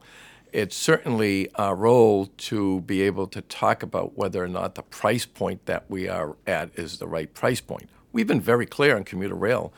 it's 0.52 0.76
certainly 0.76 1.50
our 1.56 1.76
role 1.76 2.28
to 2.38 2.82
be 2.82 3.02
able 3.02 3.28
to 3.28 3.42
talk 3.42 3.84
about 3.84 4.18
whether 4.18 4.44
or 4.44 4.48
not 4.48 4.76
the 4.76 4.84
price 4.84 5.26
point 5.26 5.66
that 5.66 5.86
we 5.90 6.08
are 6.08 6.36
at 6.46 6.70
is 6.78 6.98
the 6.98 7.08
right 7.08 7.34
price 7.34 7.62
point. 7.62 7.90
We've 8.12 8.28
been 8.28 8.42
very 8.42 8.66
clear 8.66 8.96
on 8.96 9.04
commuter 9.04 9.36
rail. 9.36 9.74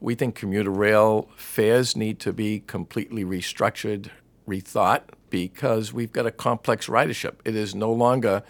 We 0.00 0.14
think 0.14 0.34
commuter 0.34 0.70
rail 0.70 1.28
fares 1.36 1.96
need 1.96 2.20
to 2.20 2.32
be 2.32 2.60
completely 2.66 3.24
restructured, 3.24 4.10
rethought, 4.46 5.02
because 5.32 5.94
we've 5.94 6.12
got 6.12 6.26
a 6.26 6.30
complex 6.30 6.88
ridership. 6.88 7.36
It 7.42 7.56
is 7.56 7.74
no 7.74 7.90
longer 7.90 8.42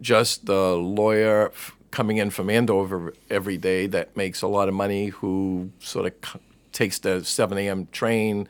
just 0.00 0.46
the 0.46 0.74
lawyer 0.74 1.50
f- 1.50 1.76
coming 1.92 2.16
in 2.16 2.30
from 2.30 2.50
Andover 2.50 3.14
every 3.30 3.56
day 3.56 3.86
that 3.86 4.16
makes 4.16 4.42
a 4.42 4.48
lot 4.48 4.68
of 4.68 4.74
money 4.74 5.06
who 5.06 5.70
sort 5.78 6.06
of 6.06 6.14
c- 6.24 6.40
takes 6.72 6.98
the 6.98 7.24
7 7.24 7.56
a.m. 7.56 7.86
train 7.92 8.48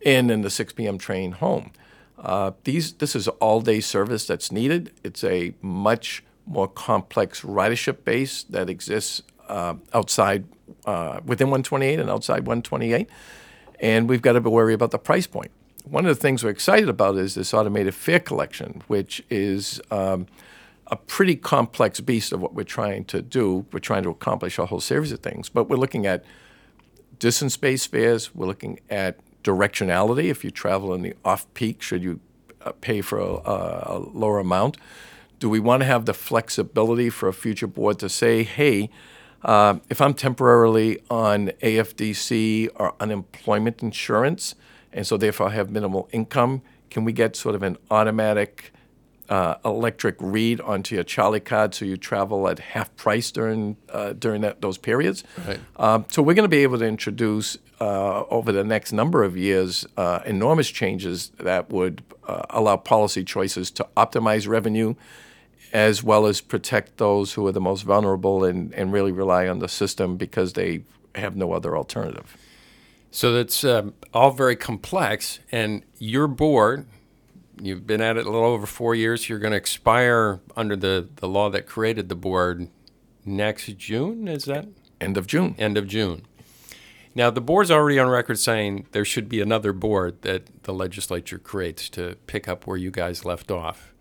in 0.00 0.30
and 0.30 0.44
the 0.44 0.50
6 0.50 0.72
p.m. 0.74 0.96
train 0.96 1.32
home. 1.32 1.72
Uh, 2.16 2.52
these, 2.62 2.92
this 2.92 3.16
is 3.16 3.26
all 3.26 3.60
day 3.60 3.80
service 3.80 4.24
that's 4.24 4.52
needed. 4.52 4.92
It's 5.02 5.24
a 5.24 5.54
much 5.60 6.22
more 6.46 6.68
complex 6.68 7.40
ridership 7.40 8.04
base 8.04 8.44
that 8.44 8.70
exists 8.70 9.22
uh, 9.48 9.74
outside, 9.92 10.44
uh, 10.84 11.18
within 11.24 11.48
128 11.48 11.98
and 11.98 12.08
outside 12.08 12.46
128. 12.46 13.10
And 13.80 14.08
we've 14.08 14.22
got 14.22 14.34
to 14.34 14.40
worry 14.40 14.72
about 14.72 14.92
the 14.92 15.00
price 15.00 15.26
point. 15.26 15.50
One 15.88 16.04
of 16.04 16.16
the 16.16 16.20
things 16.20 16.42
we're 16.42 16.50
excited 16.50 16.88
about 16.88 17.16
is 17.16 17.36
this 17.36 17.54
automated 17.54 17.94
fare 17.94 18.18
collection, 18.18 18.82
which 18.88 19.22
is 19.30 19.80
um, 19.92 20.26
a 20.88 20.96
pretty 20.96 21.36
complex 21.36 22.00
beast 22.00 22.32
of 22.32 22.40
what 22.40 22.54
we're 22.54 22.64
trying 22.64 23.04
to 23.04 23.22
do. 23.22 23.66
We're 23.72 23.78
trying 23.78 24.02
to 24.02 24.10
accomplish 24.10 24.58
a 24.58 24.66
whole 24.66 24.80
series 24.80 25.12
of 25.12 25.20
things, 25.20 25.48
but 25.48 25.68
we're 25.68 25.76
looking 25.76 26.04
at 26.04 26.24
distance 27.20 27.56
based 27.56 27.92
fares, 27.92 28.34
we're 28.34 28.46
looking 28.46 28.80
at 28.90 29.20
directionality. 29.44 30.24
If 30.24 30.42
you 30.42 30.50
travel 30.50 30.92
in 30.92 31.02
the 31.02 31.14
off 31.24 31.46
peak, 31.54 31.82
should 31.82 32.02
you 32.02 32.18
uh, 32.62 32.72
pay 32.80 33.00
for 33.00 33.20
a, 33.20 33.42
a, 33.44 33.98
lower 34.12 34.40
amount? 34.40 34.78
Do 35.38 35.48
we 35.48 35.60
want 35.60 35.82
to 35.82 35.86
have 35.86 36.04
the 36.04 36.14
flexibility 36.14 37.10
for 37.10 37.28
a 37.28 37.32
future 37.32 37.68
board 37.68 38.00
to 38.00 38.08
say, 38.08 38.42
hey, 38.42 38.90
uh, 39.44 39.78
if 39.88 40.00
I'm 40.00 40.14
temporarily 40.14 40.98
on 41.10 41.52
AFDC 41.62 42.70
or 42.74 42.96
unemployment 42.98 43.84
insurance, 43.84 44.56
and 44.96 45.06
so 45.06 45.16
therefore 45.16 45.48
I 45.48 45.50
have 45.50 45.70
minimal 45.70 46.08
income, 46.10 46.62
can 46.90 47.04
we 47.04 47.12
get 47.12 47.36
sort 47.36 47.54
of 47.54 47.62
an 47.62 47.76
automatic 47.90 48.72
uh, 49.28 49.56
electric 49.64 50.16
read 50.20 50.60
onto 50.60 50.94
your 50.94 51.04
Charlie 51.04 51.40
card 51.40 51.74
so 51.74 51.84
you 51.84 51.96
travel 51.96 52.48
at 52.48 52.58
half 52.58 52.94
price 52.96 53.30
during 53.30 53.76
uh, 53.90 54.12
during 54.12 54.40
that, 54.42 54.60
those 54.60 54.78
periods. 54.78 55.24
Right. 55.46 55.60
Um, 55.76 56.04
so 56.08 56.22
we're 56.22 56.34
going 56.34 56.44
to 56.44 56.48
be 56.48 56.62
able 56.62 56.78
to 56.78 56.86
introduce 56.86 57.58
uh, 57.80 58.22
over 58.30 58.52
the 58.52 58.64
next 58.64 58.92
number 58.92 59.24
of 59.24 59.36
years 59.36 59.84
uh, 59.96 60.20
enormous 60.24 60.70
changes 60.70 61.32
that 61.38 61.70
would 61.70 62.02
uh, 62.26 62.42
allow 62.50 62.76
policy 62.76 63.24
choices 63.24 63.70
to 63.72 63.86
optimize 63.96 64.48
revenue 64.48 64.94
as 65.72 66.02
well 66.02 66.26
as 66.26 66.40
protect 66.40 66.96
those 66.98 67.32
who 67.32 67.46
are 67.46 67.52
the 67.52 67.60
most 67.60 67.82
vulnerable 67.82 68.44
and, 68.44 68.72
and 68.74 68.92
really 68.92 69.12
rely 69.12 69.48
on 69.48 69.58
the 69.58 69.68
system 69.68 70.16
because 70.16 70.52
they 70.52 70.84
have 71.16 71.36
no 71.36 71.52
other 71.52 71.76
alternative. 71.76 72.36
So 73.10 73.32
that's 73.32 73.64
um, 73.64 73.94
all 74.12 74.30
very 74.30 74.56
complex, 74.56 75.38
and 75.50 75.82
your 75.98 76.26
board 76.26 76.86
you've 77.60 77.86
been 77.86 78.00
at 78.00 78.16
it 78.16 78.26
a 78.26 78.30
little 78.30 78.48
over 78.48 78.66
four 78.66 78.94
years. 78.94 79.28
You're 79.28 79.38
going 79.38 79.52
to 79.52 79.56
expire 79.56 80.40
under 80.56 80.76
the, 80.76 81.08
the 81.16 81.28
law 81.28 81.50
that 81.50 81.66
created 81.66 82.08
the 82.08 82.14
board 82.14 82.68
next 83.24 83.76
June. 83.78 84.28
Is 84.28 84.44
that 84.44 84.66
end 85.00 85.16
of 85.16 85.26
June? 85.26 85.54
End 85.58 85.76
of 85.76 85.86
June. 85.86 86.26
Now 87.14 87.30
the 87.30 87.40
board's 87.40 87.70
already 87.70 87.98
on 87.98 88.08
record 88.08 88.38
saying 88.38 88.86
there 88.92 89.04
should 89.04 89.28
be 89.28 89.40
another 89.40 89.72
board 89.72 90.20
that 90.22 90.64
the 90.64 90.74
legislature 90.74 91.38
creates 91.38 91.88
to 91.90 92.16
pick 92.26 92.46
up 92.46 92.66
where 92.66 92.76
you 92.76 92.90
guys 92.90 93.24
left 93.24 93.50
off. 93.50 93.94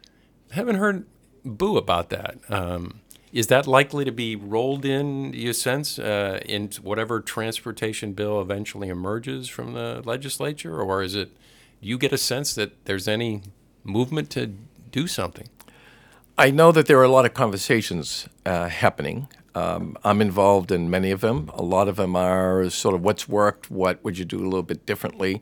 I 0.51 0.55
haven't 0.55 0.75
heard 0.75 1.05
boo 1.45 1.77
about 1.77 2.09
that. 2.09 2.37
Um, 2.49 2.99
is 3.35 3.47
that 3.47 3.67
likely 3.67 4.05
to 4.05 4.13
be 4.13 4.33
rolled 4.33 4.85
in, 4.85 5.33
you 5.33 5.51
sense, 5.51 5.99
uh, 5.99 6.39
in 6.45 6.69
whatever 6.81 7.19
transportation 7.19 8.13
bill 8.13 8.39
eventually 8.39 8.87
emerges 8.87 9.49
from 9.49 9.73
the 9.73 10.01
legislature, 10.05 10.81
or 10.81 11.03
is 11.03 11.15
it 11.15 11.29
do 11.81 11.89
you 11.89 11.97
get 11.97 12.13
a 12.13 12.17
sense 12.17 12.55
that 12.55 12.85
there's 12.85 13.09
any 13.09 13.41
movement 13.83 14.29
to 14.31 14.53
do 14.89 15.05
something? 15.05 15.49
I 16.37 16.49
know 16.49 16.71
that 16.71 16.87
there 16.87 16.97
are 16.97 17.03
a 17.03 17.09
lot 17.09 17.25
of 17.25 17.33
conversations 17.33 18.29
uh, 18.45 18.69
happening. 18.69 19.27
Um, 19.53 19.97
I'm 20.05 20.21
involved 20.21 20.71
in 20.71 20.89
many 20.89 21.11
of 21.11 21.19
them. 21.19 21.51
A 21.53 21.61
lot 21.61 21.89
of 21.89 21.97
them 21.97 22.15
are 22.15 22.69
sort 22.69 22.95
of 22.95 23.03
what's 23.03 23.27
worked, 23.27 23.69
what 23.69 24.01
would 24.01 24.17
you 24.17 24.23
do 24.23 24.37
a 24.37 24.47
little 24.47 24.63
bit 24.63 24.85
differently. 24.85 25.41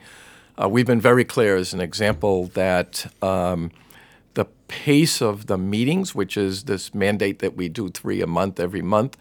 Uh, 0.60 0.67
we've 0.67 0.88
been 0.88 1.01
very 1.01 1.23
clear 1.23 1.56
as 1.56 1.73
an 1.73 1.79
example 1.79 2.47
that 2.47 3.06
um, 3.21 3.71
pace 4.73 5.21
of 5.21 5.45
the 5.45 5.57
meetings, 5.57 6.15
which 6.15 6.36
is 6.36 6.63
this 6.63 6.95
mandate 6.95 7.38
that 7.39 7.55
we 7.55 7.69
do 7.69 7.89
three 7.89 8.21
a 8.21 8.27
month 8.27 8.59
every 8.59 8.81
month, 8.81 9.15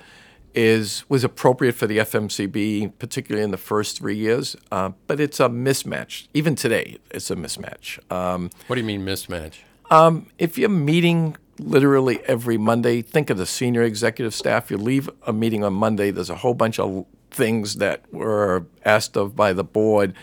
is 0.55 1.05
was 1.11 1.25
appropriate 1.25 1.75
for 1.75 1.87
the 1.87 1.99
FMCB, 1.99 2.93
particularly 2.99 3.45
in 3.45 3.51
the 3.51 3.59
first 3.59 3.99
three 3.99 4.17
years. 4.17 4.57
Uh, 4.71 4.93
but 5.07 5.21
it's 5.21 5.41
a 5.41 5.49
mismatch. 5.51 6.27
Even 6.33 6.55
today, 6.55 6.99
it's 7.11 7.31
a 7.31 7.37
mismatch. 7.37 7.99
Um, 8.11 8.49
what 8.67 8.77
do 8.77 8.81
you 8.81 8.87
mean 8.87 9.05
mismatch? 9.05 9.59
Um, 9.91 10.27
if 10.39 10.57
you're 10.57 10.71
meeting 10.71 11.37
literally 11.59 12.21
every 12.25 12.57
Monday, 12.57 13.03
think 13.03 13.29
of 13.29 13.37
the 13.37 13.47
senior 13.47 13.83
executive 13.83 14.35
staff. 14.35 14.71
You 14.71 14.79
leave 14.79 15.11
a 15.27 15.35
meeting 15.35 15.65
on 15.65 15.75
Monday. 15.75 16.11
There's 16.11 16.31
a 16.31 16.37
whole 16.37 16.55
bunch 16.55 16.79
of 16.79 17.05
things 17.31 17.77
that 17.77 18.11
were 18.11 18.65
asked 18.87 19.19
of 19.19 19.37
by 19.37 19.53
the 19.53 19.65
board. 19.65 20.15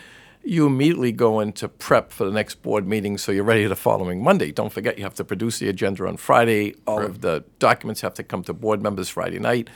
You 0.42 0.66
immediately 0.66 1.12
go 1.12 1.40
into 1.40 1.68
prep 1.68 2.12
for 2.12 2.24
the 2.24 2.30
next 2.32 2.62
board 2.62 2.86
meeting, 2.86 3.18
so 3.18 3.30
you're 3.30 3.44
ready 3.44 3.66
the 3.66 3.76
following 3.76 4.22
Monday. 4.22 4.50
Don't 4.52 4.72
forget, 4.72 4.96
you 4.96 5.04
have 5.04 5.14
to 5.14 5.24
produce 5.24 5.58
the 5.58 5.68
agenda 5.68 6.06
on 6.06 6.16
Friday. 6.16 6.74
All 6.86 6.98
right. 6.98 7.06
of 7.06 7.20
the 7.20 7.44
documents 7.58 8.00
have 8.00 8.14
to 8.14 8.22
come 8.22 8.42
to 8.44 8.52
board 8.54 8.82
members 8.82 9.08
Friday 9.08 9.38
night 9.38 9.68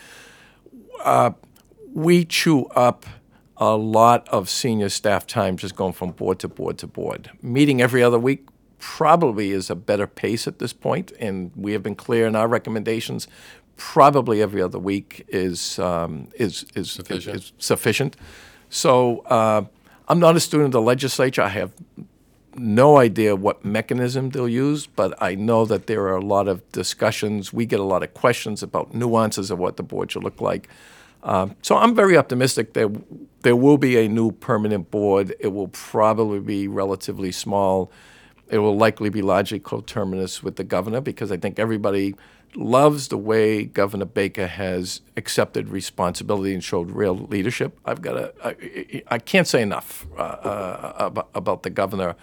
uh, 1.04 1.30
we 1.92 2.24
chew 2.24 2.64
up 2.66 3.06
a 3.56 3.76
lot 3.76 4.28
of 4.30 4.48
senior 4.48 4.88
staff 4.88 5.26
time 5.26 5.56
just 5.56 5.76
going 5.76 5.92
from 5.92 6.10
board 6.10 6.38
to 6.40 6.48
board 6.48 6.78
to 6.78 6.86
board. 6.86 7.30
Meeting 7.42 7.80
every 7.80 8.02
other 8.02 8.18
week 8.18 8.46
probably 8.78 9.52
is 9.52 9.70
a 9.70 9.74
better 9.76 10.06
pace 10.06 10.46
at 10.48 10.58
this 10.58 10.72
point, 10.72 11.12
and 11.20 11.52
we 11.54 11.72
have 11.72 11.82
been 11.82 11.94
clear 11.94 12.26
in 12.26 12.34
our 12.34 12.48
recommendations. 12.48 13.28
probably 13.76 14.40
every 14.40 14.62
other 14.62 14.78
week 14.78 15.24
is 15.28 15.78
um, 15.78 16.28
is 16.34 16.64
is 16.74 16.90
Sufficient. 16.90 17.36
is 17.36 17.52
sufficient. 17.58 18.16
So 18.70 19.18
uh, 19.26 19.64
I'm 20.06 20.20
not 20.20 20.36
a 20.36 20.40
student 20.40 20.66
of 20.66 20.72
the 20.72 20.82
legislature. 20.82 21.42
I 21.42 21.48
have 21.48 21.72
no 22.56 22.98
idea 22.98 23.34
what 23.34 23.64
mechanism 23.64 24.30
they'll 24.30 24.48
use, 24.48 24.86
but 24.86 25.20
I 25.22 25.34
know 25.34 25.64
that 25.64 25.86
there 25.86 26.02
are 26.02 26.16
a 26.16 26.24
lot 26.24 26.46
of 26.46 26.70
discussions. 26.72 27.52
We 27.52 27.66
get 27.66 27.80
a 27.80 27.84
lot 27.84 28.02
of 28.02 28.14
questions 28.14 28.62
about 28.62 28.94
nuances 28.94 29.50
of 29.50 29.58
what 29.58 29.76
the 29.76 29.82
board 29.82 30.12
should 30.12 30.22
look 30.22 30.40
like. 30.40 30.68
Um, 31.22 31.56
so 31.62 31.76
I'm 31.76 31.94
very 31.94 32.18
optimistic 32.18 32.74
that 32.74 32.90
there 33.42 33.56
will 33.56 33.78
be 33.78 33.96
a 33.98 34.08
new 34.08 34.30
permanent 34.30 34.90
board. 34.90 35.34
It 35.40 35.48
will 35.48 35.68
probably 35.68 36.40
be 36.40 36.68
relatively 36.68 37.32
small. 37.32 37.90
It 38.50 38.58
will 38.58 38.76
likely 38.76 39.08
be 39.08 39.22
largely 39.22 39.58
coterminous 39.58 40.42
with 40.42 40.56
the 40.56 40.64
governor 40.64 41.00
because 41.00 41.32
I 41.32 41.38
think 41.38 41.58
everybody 41.58 42.14
loves 42.56 43.08
the 43.08 43.16
way 43.16 43.64
Governor 43.64 44.04
Baker 44.04 44.46
has 44.46 45.00
accepted 45.16 45.68
responsibility 45.68 46.54
and 46.54 46.62
showed 46.62 46.90
real 46.90 47.16
leadership. 47.16 47.78
I've 47.84 48.02
got 48.02 48.16
a, 48.16 48.32
I, 48.44 49.02
I 49.08 49.18
can't 49.18 49.46
say 49.46 49.62
enough 49.62 50.06
uh, 50.16 50.20
uh, 50.20 50.94
about, 50.98 51.28
about 51.34 51.62
the 51.62 51.70
governor 51.70 52.16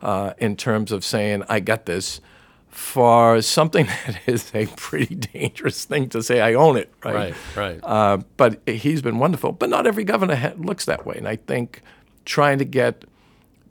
uh, 0.00 0.34
in 0.38 0.56
terms 0.56 0.92
of 0.92 1.04
saying, 1.04 1.44
I 1.48 1.60
got 1.60 1.86
this, 1.86 2.20
for 2.68 3.42
something 3.42 3.86
that 4.06 4.20
is 4.26 4.50
a 4.54 4.66
pretty 4.76 5.14
dangerous 5.14 5.84
thing 5.84 6.08
to 6.08 6.22
say, 6.22 6.40
I 6.40 6.54
own 6.54 6.76
it, 6.76 6.92
right? 7.04 7.14
Right, 7.14 7.34
right. 7.54 7.80
Uh, 7.82 8.18
but 8.36 8.60
he's 8.66 9.02
been 9.02 9.18
wonderful. 9.18 9.52
But 9.52 9.68
not 9.68 9.86
every 9.86 10.04
governor 10.04 10.36
ha- 10.36 10.54
looks 10.56 10.86
that 10.86 11.06
way. 11.06 11.16
And 11.16 11.28
I 11.28 11.36
think 11.36 11.82
trying 12.24 12.58
to 12.58 12.64
get 12.64 13.04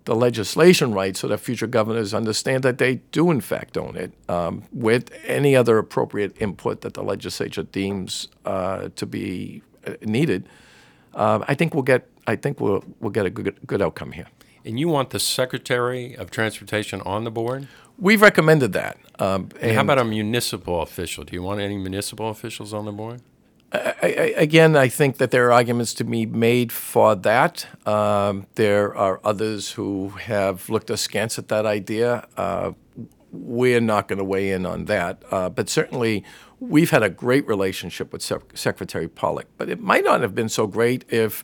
the 0.06 0.16
legislation 0.16 0.94
right 0.94 1.16
so 1.16 1.28
that 1.28 1.40
future 1.40 1.68
governors 1.68 2.14
understand 2.14 2.64
that 2.64 2.78
they 2.78 2.96
do, 3.12 3.32
in 3.32 3.42
fact, 3.42 3.78
own 3.78 3.96
it 3.96 4.12
um, 4.30 4.64
with 4.72 5.12
any 5.26 5.56
other 5.56 5.78
appropriate 5.78 6.36
input 6.42 6.82
that 6.82 6.94
the 6.94 7.04
legislature 7.04 7.64
deems 7.64 8.28
uh, 8.46 8.90
to 8.96 9.06
be 9.06 9.62
uh, 9.86 9.94
needed. 10.02 10.48
Uh, 11.14 11.44
I 11.48 11.56
think 11.56 11.74
we'll 11.74 11.84
get. 11.84 12.08
I 12.28 12.36
think 12.36 12.60
we'll 12.60 12.84
we'll 13.00 13.12
get 13.12 13.26
a 13.26 13.30
good 13.30 13.56
good 13.66 13.82
outcome 13.82 14.14
here. 14.14 14.28
And 14.66 14.80
you 14.80 14.88
want 14.88 15.10
the 15.10 15.20
Secretary 15.20 16.16
of 16.16 16.30
Transportation 16.30 17.02
on 17.02 17.24
the 17.24 17.32
board? 17.32 17.68
We've 17.98 18.22
recommended 18.22 18.74
that. 18.74 18.98
Um, 19.20 19.50
And 19.62 19.72
how 19.76 19.82
about 19.82 20.00
a 20.00 20.04
municipal 20.04 20.82
official? 20.82 21.24
Do 21.24 21.34
you 21.34 21.44
want 21.44 21.60
any 21.62 21.78
municipal 21.78 22.30
officials 22.30 22.74
on 22.74 22.86
the 22.86 22.92
board? 22.92 23.22
I, 23.74 23.94
I, 24.02 24.08
again, 24.38 24.76
I 24.76 24.90
think 24.90 25.18
that 25.18 25.32
there 25.32 25.48
are 25.48 25.52
arguments 25.54 25.94
to 25.96 26.04
be 26.04 26.26
made 26.26 26.72
for 26.72 27.16
that. 27.16 27.68
Um, 27.88 28.48
there 28.56 28.96
are 28.96 29.20
others 29.24 29.72
who 29.72 30.10
have 30.10 30.70
looked 30.70 30.90
askance 30.90 31.40
at 31.40 31.48
that 31.48 31.66
idea. 31.66 32.28
Uh, 32.36 32.74
we're 33.32 33.80
not 33.80 34.08
going 34.10 34.18
to 34.20 34.26
weigh 34.26 34.52
in 34.52 34.66
on 34.66 34.86
that. 34.86 35.24
Uh, 35.32 35.48
but 35.50 35.70
certainly, 35.70 36.24
we've 36.60 36.90
had 36.90 37.02
a 37.02 37.10
great 37.10 37.48
relationship 37.48 38.12
with 38.12 38.22
Sec- 38.22 38.56
Secretary 38.58 39.08
Pollack. 39.08 39.48
But 39.58 39.70
it 39.70 39.80
might 39.80 40.04
not 40.04 40.20
have 40.22 40.36
been 40.36 40.50
so 40.50 40.68
great 40.68 41.06
if 41.10 41.44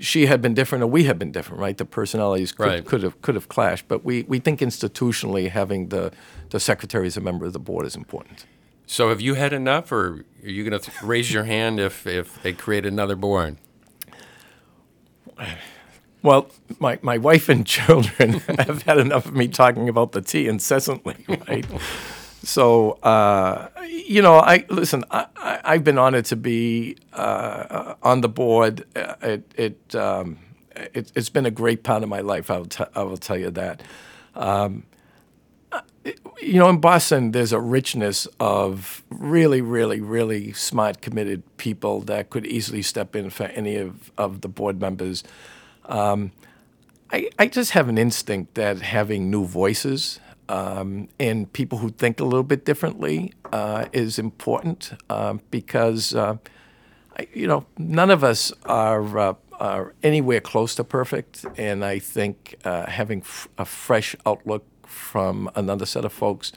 she 0.00 0.26
had 0.26 0.40
been 0.40 0.54
different 0.54 0.82
or 0.84 0.86
we 0.86 1.04
had 1.04 1.18
been 1.18 1.32
different, 1.32 1.60
right? 1.60 1.76
The 1.76 1.84
personalities 1.84 2.52
could, 2.52 2.66
Right. 2.66 2.84
could 2.84 3.02
have 3.02 3.20
could 3.20 3.34
have 3.34 3.48
clashed. 3.48 3.88
But 3.88 4.04
we, 4.04 4.22
we 4.22 4.38
think 4.38 4.60
institutionally 4.60 5.50
having 5.50 5.88
the, 5.88 6.12
the 6.50 6.60
secretary 6.60 7.08
as 7.08 7.16
a 7.16 7.20
member 7.20 7.44
of 7.46 7.52
the 7.52 7.58
board 7.58 7.84
is 7.84 7.94
important. 7.96 8.46
So 8.90 9.10
have 9.10 9.20
you 9.20 9.34
had 9.34 9.52
enough, 9.52 9.92
or 9.92 10.24
are 10.42 10.48
you 10.48 10.68
going 10.68 10.80
to 10.80 10.90
raise 11.04 11.30
your 11.30 11.44
hand 11.44 11.78
if, 11.78 12.06
if 12.06 12.42
they 12.42 12.54
create 12.54 12.86
another 12.86 13.16
board? 13.16 13.58
Well, 16.22 16.50
my, 16.80 16.98
my 17.02 17.18
wife 17.18 17.50
and 17.50 17.66
children 17.66 18.32
have 18.58 18.82
had 18.82 18.96
enough 18.98 19.26
of 19.26 19.34
me 19.34 19.46
talking 19.46 19.90
about 19.90 20.12
the 20.12 20.22
T 20.22 20.48
incessantly, 20.48 21.16
right? 21.48 21.66
so, 22.42 22.92
uh, 23.02 23.68
you 23.86 24.22
know, 24.22 24.38
I 24.38 24.64
listen. 24.70 25.04
I, 25.10 25.26
I've 25.36 25.84
been 25.84 25.98
honored 25.98 26.24
to 26.26 26.36
be 26.36 26.96
uh, 27.12 27.94
on 28.02 28.22
the 28.22 28.28
board. 28.28 28.84
Uh, 28.96 29.14
It, 29.22 29.52
it, 29.56 29.94
um, 29.94 30.38
it 30.74 31.12
it's 31.14 31.28
been 31.28 31.46
a 31.46 31.50
great 31.50 31.82
part 31.82 32.02
of 32.02 32.08
my 32.08 32.20
life. 32.20 32.50
I 32.50 32.56
will, 32.58 32.66
t- 32.66 32.84
I 32.94 33.02
will 33.02 33.18
tell 33.18 33.36
you 33.36 33.50
that. 33.50 33.82
Um, 34.34 34.84
you 36.40 36.54
know, 36.54 36.68
in 36.68 36.80
Boston, 36.80 37.32
there's 37.32 37.52
a 37.52 37.60
richness 37.60 38.26
of 38.38 39.02
really, 39.10 39.60
really, 39.60 40.00
really 40.00 40.52
smart, 40.52 41.00
committed 41.00 41.42
people 41.56 42.00
that 42.02 42.30
could 42.30 42.46
easily 42.46 42.82
step 42.82 43.16
in 43.16 43.30
for 43.30 43.44
any 43.44 43.76
of, 43.76 44.10
of 44.16 44.40
the 44.40 44.48
board 44.48 44.80
members. 44.80 45.24
Um, 45.86 46.32
I, 47.10 47.30
I 47.38 47.46
just 47.46 47.72
have 47.72 47.88
an 47.88 47.98
instinct 47.98 48.54
that 48.54 48.80
having 48.80 49.30
new 49.30 49.44
voices 49.44 50.20
um, 50.48 51.08
and 51.18 51.52
people 51.52 51.78
who 51.78 51.90
think 51.90 52.20
a 52.20 52.24
little 52.24 52.42
bit 52.42 52.64
differently 52.64 53.32
uh, 53.52 53.86
is 53.92 54.18
important 54.18 54.92
um, 55.10 55.40
because, 55.50 56.14
uh, 56.14 56.36
I, 57.18 57.26
you 57.32 57.46
know, 57.46 57.66
none 57.78 58.10
of 58.10 58.24
us 58.24 58.52
are, 58.64 59.18
uh, 59.18 59.34
are 59.58 59.94
anywhere 60.02 60.40
close 60.40 60.74
to 60.76 60.84
perfect. 60.84 61.44
And 61.56 61.84
I 61.84 61.98
think 61.98 62.56
uh, 62.64 62.86
having 62.86 63.20
f- 63.20 63.48
a 63.58 63.64
fresh 63.64 64.14
outlook 64.24 64.64
from 64.88 65.50
another 65.54 65.86
set 65.86 66.04
of 66.04 66.12
folks 66.12 66.52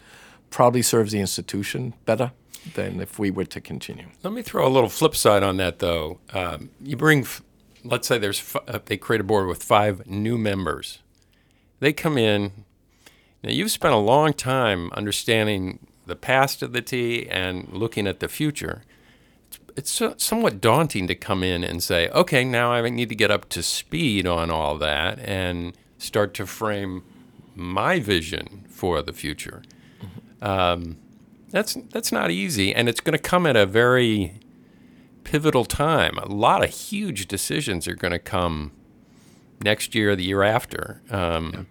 probably 0.50 0.82
serves 0.82 1.12
the 1.12 1.20
institution 1.20 1.94
better 2.06 2.32
than 2.76 3.00
if 3.00 3.18
we 3.18 3.32
were 3.32 3.46
to 3.46 3.60
continue. 3.62 4.08
Let 4.24 4.34
me 4.34 4.42
throw 4.42 4.68
a 4.68 4.70
little 4.70 4.90
flip 4.90 5.16
side 5.16 5.44
on 5.44 5.58
that, 5.58 5.80
though. 5.80 6.20
Um, 6.34 6.70
you 6.82 6.96
bring, 6.96 7.26
let's 7.84 8.08
say 8.08 8.18
there's 8.18 8.40
f- 8.40 8.64
uh, 8.68 8.80
they 8.86 8.98
create 8.98 9.22
a 9.22 9.24
board 9.24 9.48
with 9.48 9.64
five 9.64 10.06
new 10.08 10.38
members. 10.38 11.00
They 11.80 11.94
come 11.94 12.18
in. 12.18 12.66
Now 13.44 13.50
you've 13.50 13.72
spent 13.72 13.94
a 13.94 13.98
long 13.98 14.34
time 14.34 14.92
understanding 14.92 15.88
the 16.06 16.16
past 16.16 16.62
of 16.62 16.74
the 16.74 16.82
T 16.82 17.28
and 17.28 17.70
looking 17.72 18.06
at 18.06 18.20
the 18.20 18.28
future. 18.28 18.84
It's, 19.48 19.60
it's 19.78 19.92
so, 19.92 20.14
somewhat 20.18 20.62
daunting 20.62 21.08
to 21.08 21.16
come 21.16 21.44
in 21.44 21.64
and 21.64 21.82
say, 21.82 22.10
okay, 22.10 22.44
now 22.44 22.72
I 22.72 22.88
need 22.90 23.10
to 23.10 23.16
get 23.16 23.32
up 23.32 23.50
to 23.50 23.64
speed 23.64 24.28
on 24.28 24.52
all 24.52 24.78
that 24.78 25.18
and 25.20 25.74
start 25.98 26.34
to 26.36 26.46
frame 26.46 27.04
my 27.56 28.00
vision 28.00 28.66
for 28.70 29.02
the 29.02 29.14
future. 29.14 29.64
Um, 30.42 30.98
that's 31.50 31.74
that's 31.92 32.12
not 32.12 32.32
easy, 32.32 32.74
and 32.74 32.90
it's 32.90 33.02
going 33.02 33.14
to 33.14 33.20
come 33.20 33.46
at 33.46 33.56
a 33.56 33.66
very 33.66 34.40
pivotal 35.24 35.66
time. 35.66 36.18
A 36.18 36.28
lot 36.28 36.64
of 36.64 36.70
huge 36.70 37.28
decisions 37.28 37.88
are 37.88 37.96
going 37.96 38.12
to 38.14 38.20
come 38.20 38.72
next 39.64 39.94
year, 39.94 40.16
the 40.16 40.24
year 40.24 40.44
after. 40.44 41.02
Um, 41.10 41.68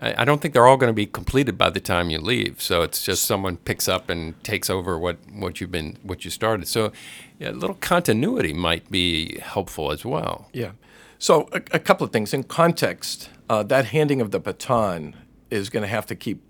I, 0.00 0.22
I 0.22 0.24
don't 0.24 0.40
think 0.40 0.54
they're 0.54 0.66
all 0.66 0.76
going 0.76 0.90
to 0.90 0.94
be 0.94 1.06
completed 1.06 1.58
by 1.58 1.70
the 1.70 1.80
time 1.80 2.10
you 2.10 2.18
leave. 2.20 2.60
So 2.60 2.82
it's 2.82 3.02
just 3.04 3.24
someone 3.24 3.56
picks 3.56 3.88
up 3.88 4.08
and 4.08 4.42
takes 4.44 4.70
over 4.70 4.98
what, 4.98 5.16
what 5.32 5.60
you've 5.60 5.70
been 5.70 5.98
what 6.02 6.24
you 6.24 6.30
started. 6.30 6.68
So 6.68 6.92
yeah, 7.38 7.50
a 7.50 7.52
little 7.52 7.76
continuity 7.76 8.52
might 8.52 8.90
be 8.90 9.38
helpful 9.40 9.90
as 9.92 10.04
well. 10.04 10.48
Yeah. 10.52 10.72
So 11.20 11.48
a, 11.52 11.60
a 11.72 11.78
couple 11.78 12.04
of 12.04 12.12
things 12.12 12.34
in 12.34 12.44
context. 12.44 13.28
Uh, 13.48 13.62
that 13.64 13.86
handing 13.86 14.20
of 14.20 14.30
the 14.30 14.40
baton 14.40 15.14
is 15.50 15.68
going 15.68 15.82
to 15.82 15.88
have 15.88 16.06
to 16.06 16.16
keep 16.16 16.42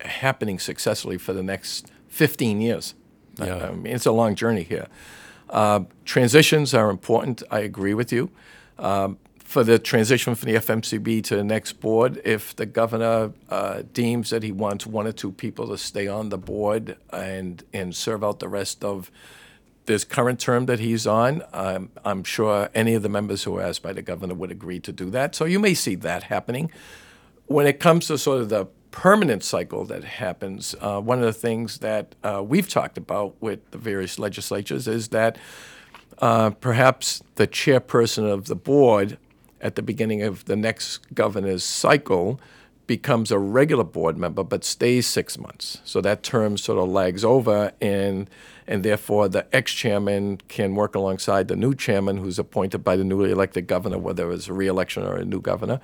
happening 0.00 0.58
successfully 0.58 1.16
for 1.16 1.32
the 1.32 1.42
next 1.42 1.90
15 2.08 2.60
years. 2.60 2.94
Yeah. 3.38 3.68
I, 3.68 3.70
mean, 3.72 3.94
it's 3.94 4.06
a 4.06 4.12
long 4.12 4.34
journey 4.34 4.62
here. 4.62 4.88
Uh, 5.48 5.84
transitions 6.04 6.74
are 6.74 6.90
important. 6.90 7.42
I 7.50 7.60
agree 7.60 7.94
with 7.94 8.12
you. 8.12 8.30
Um, 8.78 9.18
for 9.38 9.64
the 9.64 9.78
transition 9.78 10.34
from 10.34 10.52
the 10.52 10.58
FMCB 10.58 11.24
to 11.24 11.36
the 11.36 11.42
next 11.42 11.80
board, 11.80 12.20
if 12.24 12.54
the 12.54 12.66
governor 12.66 13.32
uh, 13.48 13.82
deems 13.92 14.30
that 14.30 14.42
he 14.42 14.52
wants 14.52 14.86
one 14.86 15.06
or 15.06 15.12
two 15.12 15.32
people 15.32 15.66
to 15.68 15.78
stay 15.78 16.06
on 16.06 16.28
the 16.28 16.38
board 16.38 16.96
and 17.12 17.64
and 17.72 17.96
serve 17.96 18.22
out 18.22 18.38
the 18.38 18.48
rest 18.48 18.84
of 18.84 19.10
this 19.86 20.04
current 20.04 20.38
term 20.38 20.66
that 20.66 20.78
he's 20.78 21.06
on, 21.06 21.42
um, 21.52 21.90
I'm 22.04 22.24
sure 22.24 22.68
any 22.74 22.94
of 22.94 23.02
the 23.02 23.08
members 23.08 23.44
who 23.44 23.56
are 23.58 23.62
asked 23.62 23.82
by 23.82 23.92
the 23.92 24.02
governor 24.02 24.34
would 24.34 24.50
agree 24.50 24.80
to 24.80 24.92
do 24.92 25.10
that. 25.10 25.34
So 25.34 25.44
you 25.44 25.58
may 25.58 25.74
see 25.74 25.94
that 25.96 26.24
happening. 26.24 26.70
When 27.46 27.66
it 27.66 27.80
comes 27.80 28.06
to 28.06 28.18
sort 28.18 28.40
of 28.40 28.48
the 28.48 28.66
permanent 28.90 29.42
cycle 29.42 29.84
that 29.86 30.04
happens, 30.04 30.74
uh, 30.80 31.00
one 31.00 31.18
of 31.18 31.24
the 31.24 31.32
things 31.32 31.78
that 31.78 32.14
uh, 32.22 32.42
we've 32.44 32.68
talked 32.68 32.98
about 32.98 33.34
with 33.40 33.68
the 33.70 33.78
various 33.78 34.18
legislatures 34.18 34.86
is 34.86 35.08
that 35.08 35.38
uh, 36.18 36.50
perhaps 36.50 37.22
the 37.36 37.46
chairperson 37.46 38.30
of 38.30 38.46
the 38.46 38.56
board 38.56 39.18
at 39.60 39.74
the 39.74 39.82
beginning 39.82 40.22
of 40.22 40.44
the 40.46 40.56
next 40.56 41.14
governor's 41.14 41.64
cycle 41.64 42.40
becomes 42.90 43.30
a 43.30 43.38
regular 43.38 43.84
board 43.84 44.18
member 44.18 44.42
but 44.42 44.64
stays 44.64 45.06
six 45.06 45.38
months. 45.38 45.78
So 45.84 46.00
that 46.00 46.24
term 46.24 46.58
sort 46.58 46.76
of 46.76 46.88
lags 46.88 47.24
over, 47.24 47.70
and 47.80 48.28
and 48.66 48.82
therefore 48.82 49.28
the 49.28 49.46
ex-chairman 49.54 50.38
can 50.48 50.74
work 50.74 50.96
alongside 50.96 51.46
the 51.46 51.54
new 51.54 51.72
chairman 51.72 52.16
who's 52.16 52.36
appointed 52.36 52.82
by 52.82 52.96
the 52.96 53.04
newly 53.04 53.30
elected 53.30 53.68
governor, 53.68 53.96
whether 53.96 54.32
it's 54.32 54.48
a 54.48 54.52
re-election 54.52 55.04
or 55.04 55.14
a 55.14 55.24
new 55.24 55.40
governor. 55.40 55.80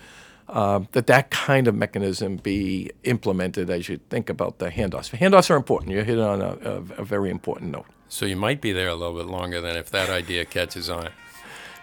Uh, 0.48 0.80
that 0.92 1.07
that 1.07 1.30
kind 1.30 1.68
of 1.68 1.76
mechanism 1.76 2.38
be 2.38 2.90
implemented 3.04 3.70
as 3.70 3.88
you 3.88 4.00
think 4.11 4.28
about 4.28 4.59
the 4.59 4.68
handoffs. 4.68 5.16
Handoffs 5.16 5.48
are 5.48 5.57
important. 5.57 5.92
You 5.92 6.02
hit 6.02 6.18
on 6.18 6.42
a, 6.42 6.59
a, 6.72 7.02
a 7.02 7.04
very 7.04 7.30
important 7.30 7.70
note. 7.70 7.86
So 8.09 8.26
you 8.26 8.36
might 8.36 8.61
be 8.61 8.72
there 8.72 8.88
a 8.88 8.96
little 8.96 9.16
bit 9.16 9.26
longer 9.26 9.61
than 9.61 9.76
if 9.76 9.90
that 9.90 10.11
idea 10.11 10.44
catches 10.44 10.90
on. 10.90 11.11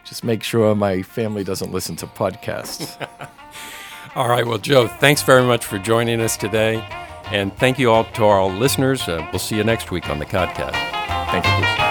Just 0.03 0.25
make 0.25 0.43
sure 0.43 0.75
my 0.75 1.01
family 1.01 1.45
doesn't 1.45 1.71
listen 1.71 1.95
to 1.95 2.07
podcasts. 2.07 3.07
All 4.15 4.29
right. 4.29 4.45
Well, 4.45 4.59
Joe, 4.59 4.87
thanks 4.87 5.21
very 5.23 5.43
much 5.43 5.65
for 5.65 5.79
joining 5.79 6.21
us 6.21 6.37
today. 6.37 6.85
And 7.25 7.55
thank 7.57 7.79
you 7.79 7.89
all 7.91 8.03
to 8.03 8.25
our 8.25 8.45
listeners. 8.45 9.07
Uh, 9.07 9.27
we'll 9.31 9.39
see 9.39 9.55
you 9.55 9.63
next 9.63 9.89
week 9.89 10.09
on 10.09 10.19
the 10.19 10.25
podcast. 10.25 10.75
Thank 11.31 11.77
you. 11.77 11.82